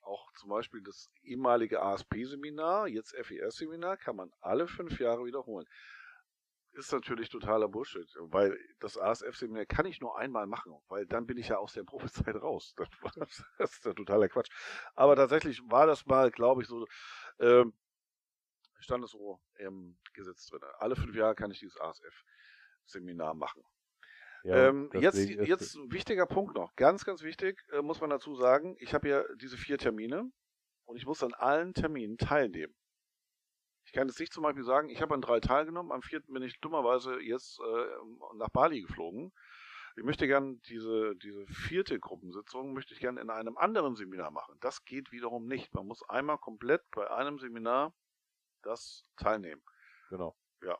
Auch 0.00 0.32
zum 0.32 0.48
Beispiel 0.48 0.82
das 0.82 1.10
ehemalige 1.22 1.82
ASP-Seminar, 1.82 2.88
jetzt 2.88 3.14
FES-Seminar, 3.14 3.98
kann 3.98 4.16
man 4.16 4.32
alle 4.40 4.68
fünf 4.68 4.98
Jahre 4.98 5.26
wiederholen 5.26 5.66
ist 6.76 6.92
natürlich 6.92 7.30
totaler 7.30 7.68
Bullshit, 7.68 8.06
weil 8.18 8.58
das 8.80 8.98
ASF-Seminar 8.98 9.64
kann 9.64 9.86
ich 9.86 10.00
nur 10.00 10.18
einmal 10.18 10.46
machen, 10.46 10.74
weil 10.88 11.06
dann 11.06 11.26
bin 11.26 11.38
ich 11.38 11.48
ja 11.48 11.56
aus 11.56 11.72
der 11.72 11.84
Profizeit 11.84 12.36
raus. 12.36 12.74
Das, 13.58 13.70
ist 13.70 13.84
ja 13.84 13.94
totaler 13.94 14.28
Quatsch. 14.28 14.50
Aber 14.94 15.16
tatsächlich 15.16 15.62
war 15.70 15.86
das 15.86 16.04
mal, 16.06 16.30
glaube 16.30 16.62
ich, 16.62 16.68
so, 16.68 16.86
ähm, 17.38 17.72
stand 18.80 19.04
es 19.04 19.10
so 19.10 19.40
im 19.58 19.98
Gesetz 20.12 20.46
drin. 20.46 20.60
Alle 20.78 20.96
fünf 20.96 21.14
Jahre 21.14 21.34
kann 21.34 21.50
ich 21.50 21.60
dieses 21.60 21.80
ASF-Seminar 21.80 23.34
machen. 23.34 23.62
Ja, 24.46 24.68
ähm, 24.68 24.90
jetzt, 24.94 25.18
jetzt 25.18 25.74
ein 25.74 25.90
wichtiger 25.90 26.24
Punkt 26.24 26.54
noch, 26.54 26.76
ganz, 26.76 27.04
ganz 27.04 27.22
wichtig, 27.24 27.60
äh, 27.72 27.82
muss 27.82 28.00
man 28.00 28.10
dazu 28.10 28.36
sagen, 28.36 28.76
ich 28.78 28.94
habe 28.94 29.08
ja 29.08 29.24
diese 29.40 29.56
vier 29.56 29.76
Termine 29.76 30.30
und 30.84 30.96
ich 30.96 31.04
muss 31.04 31.24
an 31.24 31.34
allen 31.34 31.74
Terminen 31.74 32.16
teilnehmen. 32.16 32.72
Ich 33.86 33.92
kann 33.92 34.06
jetzt 34.06 34.20
nicht 34.20 34.32
zum 34.32 34.44
Beispiel 34.44 34.62
sagen, 34.62 34.88
ich 34.88 35.02
habe 35.02 35.14
an 35.14 35.20
drei 35.20 35.40
teilgenommen, 35.40 35.90
am 35.90 36.00
vierten 36.00 36.32
bin 36.32 36.44
ich 36.44 36.60
dummerweise 36.60 37.20
jetzt 37.20 37.58
äh, 37.58 38.36
nach 38.36 38.50
Bali 38.50 38.82
geflogen. 38.82 39.32
Ich 39.96 40.04
möchte 40.04 40.28
gern 40.28 40.60
diese, 40.68 41.16
diese 41.16 41.44
vierte 41.48 41.98
Gruppensitzung 41.98 42.72
möchte 42.72 42.94
ich 42.94 43.00
gern 43.00 43.16
in 43.16 43.30
einem 43.30 43.56
anderen 43.56 43.96
Seminar 43.96 44.30
machen. 44.30 44.56
Das 44.60 44.84
geht 44.84 45.10
wiederum 45.10 45.46
nicht. 45.46 45.74
Man 45.74 45.86
muss 45.86 46.08
einmal 46.08 46.38
komplett 46.38 46.82
bei 46.92 47.10
einem 47.10 47.40
Seminar 47.40 47.92
das 48.62 49.04
teilnehmen. 49.16 49.62
Genau. 50.08 50.36
Ja. 50.62 50.78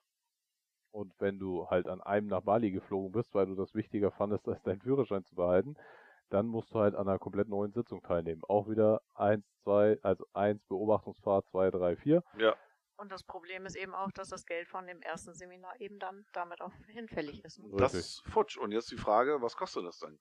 Und 0.96 1.12
wenn 1.18 1.38
du 1.38 1.68
halt 1.68 1.88
an 1.88 2.00
einem 2.00 2.26
nach 2.26 2.40
Bali 2.40 2.70
geflogen 2.70 3.12
bist, 3.12 3.34
weil 3.34 3.44
du 3.44 3.54
das 3.54 3.74
wichtiger 3.74 4.10
fandest, 4.10 4.48
als 4.48 4.62
deinen 4.62 4.80
Führerschein 4.80 5.26
zu 5.26 5.34
behalten, 5.34 5.76
dann 6.30 6.46
musst 6.46 6.72
du 6.72 6.78
halt 6.78 6.94
an 6.94 7.06
einer 7.06 7.18
komplett 7.18 7.50
neuen 7.50 7.70
Sitzung 7.70 8.00
teilnehmen. 8.00 8.40
Auch 8.48 8.66
wieder 8.66 9.02
eins, 9.12 9.44
zwei, 9.62 9.98
also 10.00 10.24
eins 10.32 10.64
Beobachtungsfahrt, 10.64 11.46
zwei, 11.48 11.70
drei, 11.70 11.96
vier. 11.96 12.22
Ja. 12.38 12.56
Und 12.96 13.12
das 13.12 13.24
Problem 13.24 13.66
ist 13.66 13.76
eben 13.76 13.94
auch, 13.94 14.10
dass 14.12 14.30
das 14.30 14.46
Geld 14.46 14.68
von 14.68 14.86
dem 14.86 15.02
ersten 15.02 15.34
Seminar 15.34 15.78
eben 15.80 15.98
dann 15.98 16.24
damit 16.32 16.62
auch 16.62 16.72
hinfällig 16.88 17.44
ist. 17.44 17.58
Ne? 17.58 17.76
Das 17.76 17.92
ist 17.92 18.22
futsch. 18.30 18.56
Und 18.56 18.72
jetzt 18.72 18.90
die 18.90 18.96
Frage, 18.96 19.42
was 19.42 19.54
kostet 19.54 19.84
das 19.84 19.98
denn? 19.98 20.18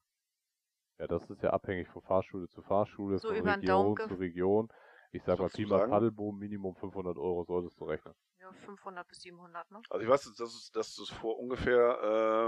Ja, 1.00 1.08
das 1.08 1.30
ist 1.30 1.42
ja 1.42 1.52
abhängig 1.52 1.88
von 1.88 2.02
Fahrschule 2.02 2.50
zu 2.50 2.62
Fahrschule, 2.62 3.18
so 3.20 3.34
von 3.34 3.48
Region 3.48 3.96
zu 3.96 4.16
Region. 4.16 4.68
Ich 5.16 5.24
sag 5.24 5.40
mal, 5.40 5.48
Pi 5.48 5.66
mal 5.66 5.88
Paddelboom, 5.88 6.38
Minimum 6.38 6.76
500 6.76 7.18
Euro 7.18 7.46
solltest 7.46 7.80
du 7.80 7.86
rechnen. 7.86 8.14
Ja, 8.42 8.52
500 8.52 9.08
bis 9.08 9.22
700, 9.22 9.72
ne? 9.72 9.82
Also 9.90 10.04
ich 10.04 10.10
weiß, 10.10 10.34
das 10.38 10.54
ist, 10.54 10.76
das 10.76 11.00
ist 11.00 11.12
vor 11.12 11.40
ungefähr 11.40 12.00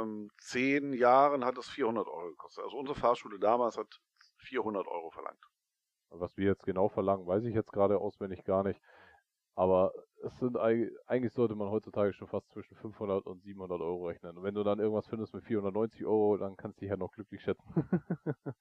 ähm, 0.04 0.30
zehn 0.38 0.92
Jahren 0.92 1.46
hat 1.46 1.58
das 1.58 1.70
400 1.70 2.06
Euro 2.08 2.28
gekostet. 2.30 2.66
Also 2.66 2.78
unsere 2.78 3.00
Fahrschule 3.00 3.40
damals 3.40 3.78
hat 3.78 4.02
400 4.40 4.86
Euro 4.86 5.10
verlangt. 5.12 5.44
Was 6.10 6.36
wir 6.36 6.46
jetzt 6.46 6.66
genau 6.66 6.90
verlangen, 6.90 7.26
weiß 7.26 7.46
ich 7.46 7.56
jetzt 7.56 7.72
gerade 7.72 8.00
auswendig 8.00 8.44
gar 8.44 8.64
nicht. 8.64 8.82
Aber 9.56 9.94
es 10.24 10.38
sind 10.38 10.58
eigentlich 10.58 11.34
sollte 11.34 11.56
man 11.56 11.70
heutzutage 11.70 12.14
schon 12.14 12.28
fast 12.28 12.50
zwischen 12.52 12.76
500 12.76 13.26
und 13.26 13.42
700 13.44 13.80
Euro 13.80 14.08
rechnen. 14.08 14.38
Und 14.38 14.44
wenn 14.44 14.56
du 14.56 14.64
dann 14.64 14.80
irgendwas 14.80 15.08
findest 15.08 15.34
mit 15.34 15.46
490 15.46 16.06
Euro, 16.06 16.38
dann 16.38 16.58
kannst 16.58 16.78
du 16.78 16.82
dich 16.82 16.90
ja 16.90 16.98
noch 16.98 17.12
glücklich 17.14 17.42
schätzen. 17.42 17.64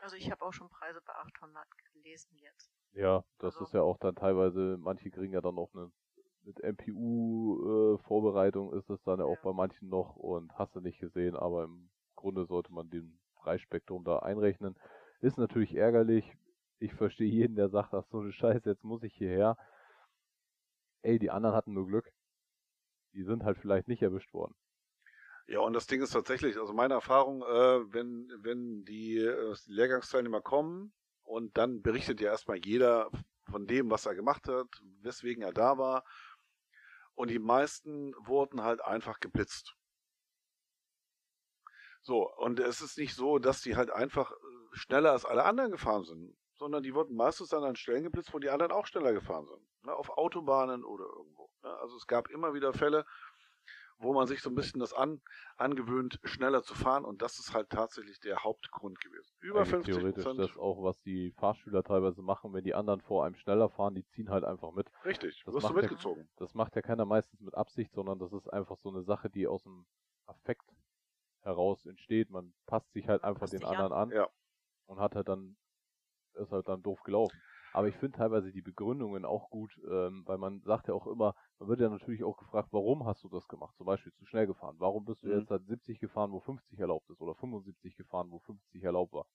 also 0.00 0.14
ich 0.14 0.30
habe 0.30 0.42
auch 0.44 0.52
schon 0.52 0.68
Preise 0.68 1.00
bei 1.04 1.12
800 1.12 1.66
gelesen 1.92 2.36
jetzt. 2.36 2.77
Ja, 2.92 3.24
das 3.38 3.54
also. 3.54 3.64
ist 3.64 3.74
ja 3.74 3.82
auch 3.82 3.98
dann 3.98 4.14
teilweise, 4.14 4.76
manche 4.78 5.10
kriegen 5.10 5.32
ja 5.32 5.40
dann 5.40 5.58
auch 5.58 5.74
eine 5.74 5.90
mit 6.42 6.62
MPU-Vorbereitung 6.62 8.72
äh, 8.72 8.78
ist 8.78 8.88
es 8.88 9.02
dann 9.02 9.18
ja 9.18 9.26
auch 9.26 9.38
bei 9.42 9.52
manchen 9.52 9.90
noch 9.90 10.16
und 10.16 10.50
hast 10.54 10.74
du 10.74 10.80
nicht 10.80 10.98
gesehen, 10.98 11.36
aber 11.36 11.64
im 11.64 11.90
Grunde 12.16 12.46
sollte 12.46 12.72
man 12.72 12.88
den 12.88 13.18
Preisspektrum 13.34 14.02
da 14.02 14.20
einrechnen. 14.20 14.74
Ist 15.20 15.36
natürlich 15.36 15.74
ärgerlich. 15.74 16.38
Ich 16.78 16.94
verstehe 16.94 17.28
jeden, 17.28 17.56
der 17.56 17.68
sagt, 17.68 17.92
ach 17.92 18.06
so 18.06 18.20
eine 18.20 18.32
Scheiße, 18.32 18.70
jetzt 18.70 18.84
muss 18.84 19.02
ich 19.02 19.14
hierher 19.14 19.58
ey, 21.02 21.18
die 21.18 21.30
anderen 21.30 21.54
hatten 21.54 21.72
nur 21.72 21.86
Glück. 21.86 22.12
Die 23.14 23.22
sind 23.22 23.44
halt 23.44 23.58
vielleicht 23.58 23.88
nicht 23.88 24.02
erwischt 24.02 24.32
worden. 24.34 24.54
Ja, 25.46 25.60
und 25.60 25.72
das 25.72 25.86
Ding 25.86 26.02
ist 26.02 26.12
tatsächlich, 26.12 26.58
also 26.58 26.74
meine 26.74 26.94
Erfahrung, 26.94 27.42
äh, 27.42 27.92
wenn, 27.92 28.30
wenn 28.42 28.84
die, 28.84 29.16
äh, 29.16 29.54
die 29.66 29.72
Lehrgangsteilnehmer 29.72 30.42
kommen 30.42 30.92
und 31.28 31.56
dann 31.56 31.82
berichtet 31.82 32.20
ja 32.20 32.30
erstmal 32.30 32.58
jeder 32.58 33.10
von 33.50 33.66
dem, 33.66 33.90
was 33.90 34.06
er 34.06 34.14
gemacht 34.14 34.48
hat, 34.48 34.66
weswegen 35.02 35.42
er 35.42 35.52
da 35.52 35.78
war. 35.78 36.04
Und 37.14 37.30
die 37.30 37.38
meisten 37.38 38.14
wurden 38.26 38.62
halt 38.62 38.80
einfach 38.82 39.20
geblitzt. 39.20 39.74
So, 42.00 42.32
und 42.36 42.60
es 42.60 42.80
ist 42.80 42.96
nicht 42.96 43.14
so, 43.14 43.38
dass 43.38 43.60
die 43.60 43.76
halt 43.76 43.90
einfach 43.90 44.30
äh, 44.30 44.36
schneller 44.72 45.12
als 45.12 45.24
alle 45.24 45.44
anderen 45.44 45.72
gefahren 45.72 46.04
sind 46.04 46.36
sondern 46.58 46.82
die 46.82 46.94
wurden 46.94 47.16
meistens 47.16 47.48
dann 47.48 47.64
an 47.64 47.76
Stellen 47.76 48.02
geblitzt, 48.02 48.34
wo 48.34 48.38
die 48.38 48.50
anderen 48.50 48.72
auch 48.72 48.86
schneller 48.86 49.12
gefahren 49.12 49.46
sind. 49.46 49.62
Ne, 49.84 49.94
auf 49.94 50.10
Autobahnen 50.10 50.84
oder 50.84 51.04
irgendwo. 51.04 51.50
Ne? 51.62 51.70
Also 51.78 51.96
es 51.96 52.06
gab 52.06 52.28
immer 52.28 52.52
wieder 52.52 52.72
Fälle. 52.74 53.06
Wo 53.98 54.12
man 54.12 54.26
sich 54.26 54.40
so 54.40 54.48
ein 54.50 54.54
bisschen 54.54 54.80
das 54.80 54.92
an, 54.92 55.20
angewöhnt, 55.56 56.20
schneller 56.24 56.62
zu 56.62 56.74
fahren 56.74 57.04
und 57.04 57.20
das 57.22 57.38
ist 57.38 57.52
halt 57.52 57.70
tatsächlich 57.70 58.20
der 58.20 58.42
Hauptgrund 58.44 59.00
gewesen. 59.00 59.34
Über 59.40 59.60
Eigentlich 59.60 59.70
50 59.70 59.94
Theoretisch 59.94 60.24
Prozent. 60.24 60.40
das 60.40 60.56
auch, 60.56 60.82
was 60.82 61.00
die 61.02 61.32
Fahrschüler 61.32 61.82
teilweise 61.82 62.22
machen, 62.22 62.52
wenn 62.54 62.64
die 62.64 62.74
anderen 62.74 63.00
vor 63.00 63.24
einem 63.24 63.34
schneller 63.34 63.68
fahren, 63.68 63.94
die 63.94 64.04
ziehen 64.06 64.30
halt 64.30 64.44
einfach 64.44 64.72
mit. 64.72 64.90
Richtig, 65.04 65.42
Das 65.44 65.54
wirst 65.54 65.68
du 65.68 65.74
mitgezogen. 65.74 66.28
Das 66.36 66.54
macht 66.54 66.76
ja 66.76 66.82
keiner 66.82 67.04
meistens 67.04 67.40
mit 67.40 67.54
Absicht, 67.54 67.92
sondern 67.92 68.18
das 68.18 68.32
ist 68.32 68.48
einfach 68.48 68.76
so 68.78 68.88
eine 68.88 69.02
Sache, 69.02 69.30
die 69.30 69.46
aus 69.46 69.64
dem 69.64 69.86
Affekt 70.26 70.70
heraus 71.40 71.86
entsteht. 71.86 72.30
Man 72.30 72.54
passt 72.66 72.92
sich 72.92 73.08
halt 73.08 73.24
einfach 73.24 73.40
passt 73.40 73.52
den 73.52 73.60
sich 73.60 73.68
an. 73.68 73.76
anderen 73.76 73.92
an 73.92 74.10
Ja. 74.10 74.28
und 74.86 75.00
hat 75.00 75.14
halt 75.16 75.28
dann, 75.28 75.56
ist 76.34 76.52
halt 76.52 76.68
dann 76.68 76.82
doof 76.82 77.02
gelaufen. 77.02 77.40
Aber 77.72 77.88
ich 77.88 77.96
finde 77.96 78.18
teilweise 78.18 78.52
die 78.52 78.62
Begründungen 78.62 79.24
auch 79.24 79.50
gut, 79.50 79.72
ähm, 79.90 80.24
weil 80.26 80.38
man 80.38 80.60
sagt 80.62 80.88
ja 80.88 80.94
auch 80.94 81.06
immer, 81.06 81.34
man 81.58 81.68
wird 81.68 81.80
ja 81.80 81.88
natürlich 81.90 82.24
auch 82.24 82.36
gefragt, 82.38 82.68
warum 82.72 83.04
hast 83.06 83.22
du 83.24 83.28
das 83.28 83.46
gemacht? 83.48 83.76
Zum 83.76 83.86
Beispiel 83.86 84.12
zu 84.14 84.26
schnell 84.26 84.46
gefahren. 84.46 84.76
Warum 84.78 85.04
bist 85.04 85.24
du 85.24 85.28
Mhm. 85.28 85.38
jetzt 85.38 85.50
halt 85.50 85.66
70 85.66 86.00
gefahren, 86.00 86.32
wo 86.32 86.40
50 86.40 86.78
erlaubt 86.80 87.10
ist? 87.10 87.20
Oder 87.20 87.34
75 87.34 87.96
gefahren, 87.96 88.30
wo 88.30 88.38
50 88.40 88.82
erlaubt 88.82 89.12
war? 89.12 89.26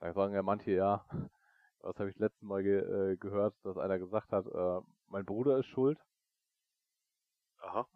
Da 0.00 0.12
sagen 0.12 0.34
ja 0.34 0.42
manche, 0.42 0.72
ja, 0.72 1.06
was 1.80 1.96
habe 1.98 2.10
ich 2.10 2.18
letzten 2.18 2.46
Mal 2.46 2.62
ge 2.62 2.78
äh, 3.12 3.16
gehört, 3.16 3.54
dass 3.64 3.76
einer 3.78 3.98
gesagt 3.98 4.32
hat, 4.32 4.46
äh, 4.46 4.80
mein 5.08 5.24
Bruder 5.24 5.58
ist 5.58 5.66
schuld. 5.66 5.98
Aha. 7.62 7.88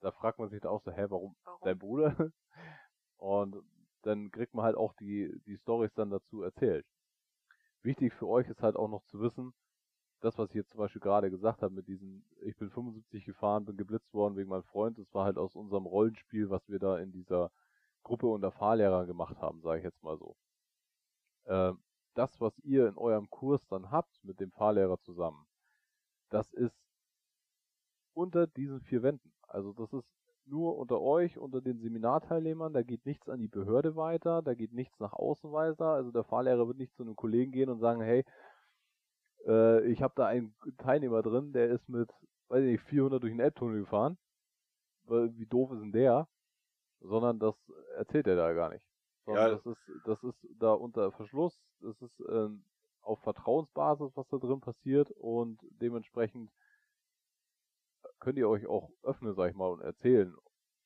Da 0.00 0.12
fragt 0.12 0.38
man 0.38 0.50
sich 0.50 0.60
da 0.62 0.70
auch 0.70 0.82
so, 0.84 0.90
hä, 0.92 1.06
warum 1.10 1.36
Warum? 1.44 1.60
dein 1.62 1.78
Bruder? 1.78 2.14
Und 3.18 3.56
dann 4.02 4.30
kriegt 4.30 4.54
man 4.54 4.64
halt 4.64 4.76
auch 4.76 4.94
die, 4.94 5.40
die 5.46 5.58
Stories 5.58 5.92
dann 5.94 6.10
dazu 6.10 6.42
erzählt. 6.42 6.86
Wichtig 7.86 8.12
für 8.14 8.26
euch 8.26 8.48
ist 8.48 8.62
halt 8.62 8.74
auch 8.74 8.88
noch 8.88 9.04
zu 9.04 9.20
wissen, 9.20 9.54
das, 10.20 10.36
was 10.38 10.48
ich 10.50 10.56
jetzt 10.56 10.72
zum 10.72 10.78
Beispiel 10.78 11.00
gerade 11.00 11.30
gesagt 11.30 11.62
habe, 11.62 11.72
mit 11.72 11.86
diesem, 11.86 12.24
ich 12.40 12.56
bin 12.56 12.68
75 12.68 13.24
gefahren, 13.24 13.64
bin 13.64 13.76
geblitzt 13.76 14.12
worden 14.12 14.34
wegen 14.34 14.48
meinem 14.48 14.64
Freund, 14.64 14.98
das 14.98 15.14
war 15.14 15.24
halt 15.24 15.38
aus 15.38 15.54
unserem 15.54 15.86
Rollenspiel, 15.86 16.50
was 16.50 16.68
wir 16.68 16.80
da 16.80 16.98
in 16.98 17.12
dieser 17.12 17.52
Gruppe 18.02 18.26
unter 18.26 18.50
Fahrlehrern 18.50 19.06
gemacht 19.06 19.40
haben, 19.40 19.60
sage 19.60 19.78
ich 19.78 19.84
jetzt 19.84 20.02
mal 20.02 20.18
so. 20.18 20.36
Ähm, 21.44 21.78
das, 22.14 22.40
was 22.40 22.58
ihr 22.64 22.88
in 22.88 22.96
eurem 22.96 23.30
Kurs 23.30 23.64
dann 23.68 23.92
habt 23.92 24.18
mit 24.24 24.40
dem 24.40 24.50
Fahrlehrer 24.50 24.98
zusammen, 24.98 25.46
das 26.30 26.52
ist 26.54 26.76
unter 28.14 28.48
diesen 28.48 28.80
vier 28.80 29.04
Wänden. 29.04 29.32
Also 29.42 29.72
das 29.72 29.92
ist 29.92 30.08
nur 30.46 30.76
unter 30.78 31.00
euch, 31.00 31.38
unter 31.38 31.60
den 31.60 31.80
Seminarteilnehmern, 31.80 32.72
da 32.72 32.82
geht 32.82 33.06
nichts 33.06 33.28
an 33.28 33.40
die 33.40 33.48
Behörde 33.48 33.96
weiter, 33.96 34.42
da 34.42 34.54
geht 34.54 34.72
nichts 34.72 34.98
nach 35.00 35.12
außen 35.12 35.52
weiter. 35.52 35.86
Also 35.86 36.10
der 36.12 36.24
Fahrlehrer 36.24 36.66
wird 36.68 36.78
nicht 36.78 36.94
zu 36.94 37.02
einem 37.02 37.16
Kollegen 37.16 37.52
gehen 37.52 37.68
und 37.70 37.80
sagen, 37.80 38.00
hey, 38.00 38.24
äh, 39.46 39.86
ich 39.86 40.02
habe 40.02 40.14
da 40.16 40.26
einen 40.26 40.54
Teilnehmer 40.78 41.22
drin, 41.22 41.52
der 41.52 41.68
ist 41.70 41.88
mit, 41.88 42.10
weiß 42.48 42.62
ich 42.64 42.72
nicht, 42.72 42.84
400 42.84 43.22
durch 43.22 43.32
den 43.32 43.40
Elbtunnel 43.40 43.80
gefahren. 43.80 44.18
Weil, 45.04 45.36
Wie 45.36 45.46
doof 45.46 45.72
ist 45.72 45.80
denn 45.80 45.92
der? 45.92 46.28
Sondern 47.00 47.38
das 47.38 47.54
erzählt 47.96 48.26
er 48.26 48.36
da 48.36 48.52
gar 48.52 48.70
nicht. 48.70 48.84
Sondern 49.24 49.50
Ja. 49.50 49.56
das 49.56 49.66
ist, 49.66 49.90
das 50.06 50.22
ist 50.24 50.46
da 50.58 50.72
unter 50.72 51.12
Verschluss, 51.12 51.60
das 51.80 52.00
ist 52.00 52.20
ähm, 52.28 52.64
auf 53.02 53.20
Vertrauensbasis, 53.20 54.16
was 54.16 54.28
da 54.28 54.38
drin 54.38 54.60
passiert 54.60 55.10
und 55.12 55.60
dementsprechend 55.80 56.50
könnt 58.20 58.38
ihr 58.38 58.48
euch 58.48 58.66
auch 58.66 58.90
öffnen, 59.02 59.34
sag 59.34 59.50
ich 59.50 59.56
mal, 59.56 59.68
und 59.68 59.80
erzählen. 59.80 60.34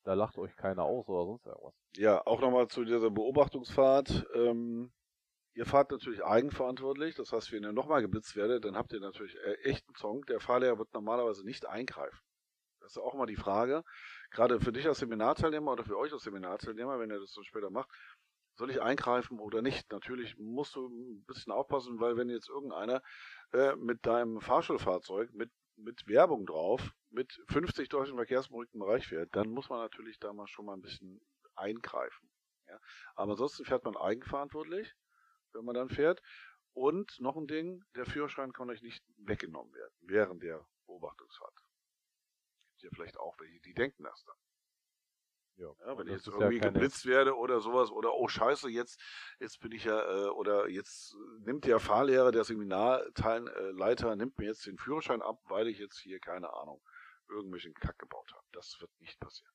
Da 0.05 0.14
lacht 0.14 0.38
euch 0.38 0.57
keiner 0.57 0.85
aus 0.85 1.09
oder 1.09 1.27
sonst 1.27 1.47
irgendwas. 1.47 1.75
Ja, 1.97 2.27
auch 2.27 2.40
nochmal 2.40 2.69
zu 2.69 2.85
dieser 2.85 3.11
Beobachtungsfahrt. 3.11 4.27
Ähm, 4.35 4.93
ihr 5.55 5.66
fahrt 5.66 5.90
natürlich 5.90 6.25
eigenverantwortlich. 6.25 7.16
Das 7.16 7.33
heißt, 7.33 7.53
wenn 7.53 7.64
ihr 7.64 7.73
nochmal 7.73 8.01
geblitzt 8.01 8.35
werdet, 8.37 8.64
dann 8.64 8.77
habt 8.77 8.93
ihr 8.93 9.01
natürlich 9.01 9.37
äh, 9.37 9.55
echt 9.62 9.87
einen 9.87 9.97
Song. 9.97 10.25
Der 10.27 10.40
Fahrlehrer 10.40 10.79
wird 10.79 10.95
normalerweise 10.95 11.45
nicht 11.45 11.66
eingreifen. 11.66 12.19
Das 12.81 12.93
ist 12.93 12.99
auch 12.99 13.14
mal 13.14 13.27
die 13.27 13.37
Frage. 13.37 13.85
Gerade 14.31 14.59
für 14.61 14.73
dich 14.73 14.87
als 14.87 14.99
Seminarteilnehmer 14.99 15.73
oder 15.73 15.85
für 15.85 15.99
euch 15.99 16.12
als 16.12 16.23
Seminarteilnehmer, 16.23 16.99
wenn 16.99 17.11
ihr 17.11 17.21
das 17.21 17.33
so 17.33 17.43
später 17.43 17.71
macht, 17.71 17.90
soll 18.57 18.71
ich 18.71 18.81
eingreifen 18.83 19.38
oder 19.38 19.62
nicht? 19.62 19.90
Natürlich 19.90 20.37
musst 20.38 20.75
du 20.77 20.87
ein 20.87 21.25
bisschen 21.25 21.53
aufpassen, 21.53 22.01
weil 22.01 22.16
wenn 22.16 22.29
jetzt 22.29 22.49
irgendeiner 22.49 23.03
äh, 23.53 23.75
mit 23.77 24.05
deinem 24.07 24.40
Fahrschulfahrzeug 24.40 25.33
mit, 25.33 25.51
mit 25.83 26.07
Werbung 26.07 26.47
drauf 26.47 26.95
mit 27.11 27.43
50 27.49 27.88
durch 27.88 28.09
den 28.09 28.16
verkehrsberuhigten 28.16 28.81
Bereich 28.81 29.07
fährt, 29.07 29.35
dann 29.35 29.51
muss 29.51 29.69
man 29.69 29.81
natürlich 29.81 30.19
da 30.19 30.33
mal 30.33 30.47
schon 30.47 30.66
mal 30.66 30.75
ein 30.75 30.83
bisschen 30.83 31.21
eingreifen. 31.55 32.31
Ja? 32.69 32.79
Aber 33.14 33.33
ansonsten 33.33 33.64
fährt 33.64 33.85
man 33.85 33.97
eigenverantwortlich, 33.97 34.95
wenn 35.53 35.64
man 35.64 35.75
dann 35.75 35.88
fährt. 35.88 36.23
Und 36.73 37.19
noch 37.19 37.37
ein 37.37 37.49
Ding, 37.49 37.83
der 37.97 38.07
Führerschein 38.07 38.53
kann 38.53 38.71
euch 38.71 38.83
nicht 38.83 39.05
weggenommen 39.16 39.75
werden 39.75 39.95
während 40.03 40.43
der 40.43 40.64
Beobachtungsfahrt. 40.87 41.64
Gibt 42.69 42.83
ja 42.83 42.90
vielleicht 42.93 43.19
auch 43.19 43.38
welche, 43.40 43.61
die 43.61 43.75
denken 43.75 44.05
das 44.05 44.25
dann. 44.25 44.37
Ja, 45.61 45.68
wenn 45.88 45.96
und 45.99 46.07
ich 46.07 46.12
jetzt 46.14 46.27
ja 46.27 46.33
irgendwie 46.33 46.59
keine- 46.59 46.73
geblitzt 46.73 47.05
werde 47.07 47.37
oder 47.37 47.61
sowas 47.61 47.90
oder 47.90 48.14
oh 48.14 48.29
scheiße, 48.29 48.70
jetzt 48.70 48.99
jetzt 49.40 49.61
bin 49.61 49.73
ich 49.73 49.85
ja 49.85 50.01
äh, 50.01 50.29
oder 50.31 50.68
jetzt 50.68 51.14
nimmt 51.40 51.66
der 51.66 51.79
Fahrlehrer, 51.81 52.33
der 52.33 52.44
Seminarleiter 52.44 54.16
nimmt 54.16 54.38
mir 54.38 54.46
jetzt 54.46 54.64
den 54.66 54.79
Führerschein 54.79 55.20
ab, 55.23 55.38
weil 55.49 55.68
ich 55.68 55.79
jetzt 55.79 55.99
hier 55.99 56.18
keine 56.18 56.53
Ahnung 56.55 56.83
irgendwelchen 57.29 57.75
Kack 57.75 57.99
gebaut 57.99 58.33
habe. 58.33 58.44
Das 58.53 58.81
wird 58.81 58.90
nicht 59.01 59.20
passieren. 59.20 59.53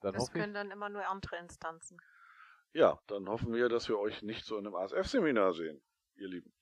Dann 0.00 0.14
Das 0.14 0.22
hoffe 0.22 0.38
ich, 0.38 0.40
können 0.42 0.54
dann 0.54 0.70
immer 0.70 0.88
nur 0.88 1.06
andere 1.06 1.36
Instanzen. 1.36 2.00
Ja, 2.72 2.98
dann 3.06 3.28
hoffen 3.28 3.52
wir, 3.52 3.68
dass 3.68 3.88
wir 3.88 3.98
euch 3.98 4.22
nicht 4.22 4.44
so 4.46 4.56
in 4.56 4.66
einem 4.66 4.74
ASF-Seminar 4.74 5.52
sehen, 5.52 5.82
ihr 6.14 6.28
Lieben. 6.28 6.52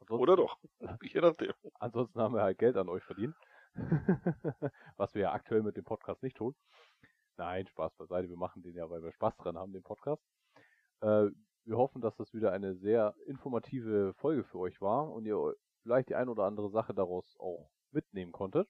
ansonsten, 0.00 0.22
Oder 0.22 0.36
doch? 0.36 0.58
Je 1.02 1.20
nachdem. 1.20 1.52
ansonsten 1.74 2.20
haben 2.20 2.34
wir 2.34 2.42
halt 2.42 2.58
Geld 2.58 2.76
an 2.76 2.88
euch 2.88 3.04
verdient. 3.04 3.36
Was 4.96 5.14
wir 5.14 5.22
ja 5.22 5.32
aktuell 5.32 5.62
mit 5.62 5.76
dem 5.76 5.84
Podcast 5.84 6.22
nicht 6.22 6.36
tun. 6.36 6.54
Nein, 7.36 7.66
Spaß 7.66 7.94
beiseite. 7.96 8.28
Wir 8.28 8.36
machen 8.36 8.62
den 8.62 8.74
ja, 8.74 8.88
weil 8.90 9.02
wir 9.02 9.12
Spaß 9.12 9.36
dran 9.38 9.56
haben, 9.56 9.72
den 9.72 9.82
Podcast. 9.82 10.22
Äh, 11.00 11.28
wir 11.64 11.76
hoffen, 11.76 12.00
dass 12.02 12.16
das 12.16 12.34
wieder 12.34 12.52
eine 12.52 12.74
sehr 12.76 13.14
informative 13.26 14.12
Folge 14.14 14.44
für 14.44 14.58
euch 14.58 14.80
war 14.80 15.10
und 15.10 15.24
ihr 15.24 15.54
vielleicht 15.82 16.08
die 16.10 16.14
ein 16.14 16.28
oder 16.28 16.44
andere 16.44 16.70
Sache 16.70 16.92
daraus 16.94 17.36
auch 17.38 17.70
mitnehmen 17.90 18.32
konntet. 18.32 18.68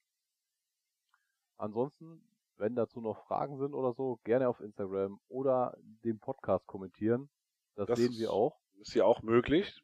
Ansonsten, 1.57 2.23
wenn 2.57 2.75
dazu 2.75 3.01
noch 3.01 3.25
Fragen 3.25 3.57
sind 3.57 3.73
oder 3.73 3.93
so, 3.93 4.19
gerne 4.23 4.47
auf 4.47 4.59
Instagram 4.59 5.19
oder 5.27 5.75
den 6.03 6.19
Podcast 6.19 6.65
kommentieren. 6.67 7.29
Das, 7.75 7.87
Das 7.87 7.99
sehen 7.99 8.11
ist- 8.11 8.19
wir 8.19 8.31
auch. 8.31 8.59
Ist 8.79 8.93
ja 8.95 9.05
auch 9.05 9.21
möglich. 9.21 9.81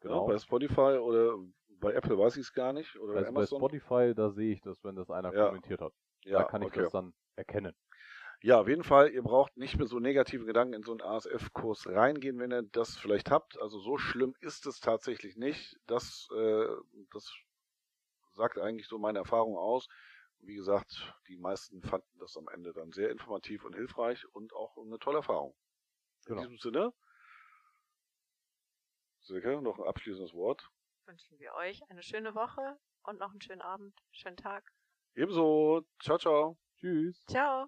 Genau. 0.00 0.22
Ja, 0.26 0.32
bei 0.32 0.38
Spotify 0.38 0.98
oder 0.98 1.36
bei 1.80 1.92
Apple 1.94 2.18
weiß 2.18 2.36
ich 2.36 2.42
es 2.42 2.52
gar 2.52 2.72
nicht. 2.72 2.96
Oder 2.98 3.14
Also 3.14 3.24
bei 3.24 3.28
Amazon. 3.28 3.58
Spotify, 3.58 4.14
da 4.14 4.30
sehe 4.30 4.52
ich 4.52 4.60
das, 4.60 4.82
wenn 4.84 4.96
das 4.96 5.10
einer 5.10 5.34
Ja. 5.34 5.48
kommentiert 5.48 5.80
hat. 5.80 5.92
ja, 6.24 6.38
da 6.38 6.44
kann 6.44 6.62
ich 6.62 6.68
okay. 6.68 6.82
das 6.82 6.92
dann 6.92 7.14
erkennen. 7.36 7.74
Ja, 8.42 8.60
auf 8.60 8.68
jeden 8.68 8.84
Fall, 8.84 9.10
ihr 9.10 9.22
braucht 9.22 9.56
nicht 9.56 9.76
mit 9.78 9.88
so 9.88 9.98
negativen 9.98 10.46
Gedanken 10.46 10.72
in 10.74 10.82
so 10.82 10.92
einen 10.92 11.02
ASF-Kurs 11.02 11.86
reingehen, 11.88 12.38
wenn 12.38 12.52
ihr 12.52 12.62
das 12.62 12.96
vielleicht 12.96 13.30
habt. 13.30 13.60
Also 13.60 13.78
so 13.80 13.98
schlimm 13.98 14.34
ist 14.40 14.66
es 14.66 14.80
tatsächlich 14.80 15.36
nicht. 15.36 15.76
Das, 15.86 16.28
äh, 16.34 16.66
das 17.12 17.30
sagt 18.34 18.58
eigentlich 18.58 18.88
so 18.88 18.98
meine 18.98 19.18
Erfahrung 19.18 19.56
aus. 19.58 19.88
Wie 20.38 20.54
gesagt, 20.54 21.14
die 21.28 21.36
meisten 21.36 21.82
fanden 21.82 22.18
das 22.18 22.36
am 22.38 22.48
Ende 22.48 22.72
dann 22.72 22.92
sehr 22.92 23.10
informativ 23.10 23.64
und 23.64 23.74
hilfreich 23.74 24.24
und 24.32 24.54
auch 24.54 24.78
eine 24.78 24.98
tolle 24.98 25.18
Erfahrung. 25.18 25.54
Genau. 26.24 26.40
In 26.42 26.48
diesem 26.48 26.58
Sinne, 26.58 26.92
Silke, 29.20 29.60
noch 29.60 29.78
ein 29.78 29.84
abschließendes 29.86 30.32
Wort. 30.34 30.70
Wünschen 31.10 31.40
wir 31.40 31.52
euch 31.54 31.82
eine 31.90 32.04
schöne 32.04 32.36
Woche 32.36 32.78
und 33.02 33.18
noch 33.18 33.32
einen 33.32 33.40
schönen 33.40 33.62
Abend, 33.62 33.92
schönen 34.12 34.36
Tag. 34.36 34.62
Ebenso, 35.16 35.82
ciao, 36.00 36.18
ciao. 36.18 36.56
Tschüss. 36.76 37.24
Ciao. 37.26 37.66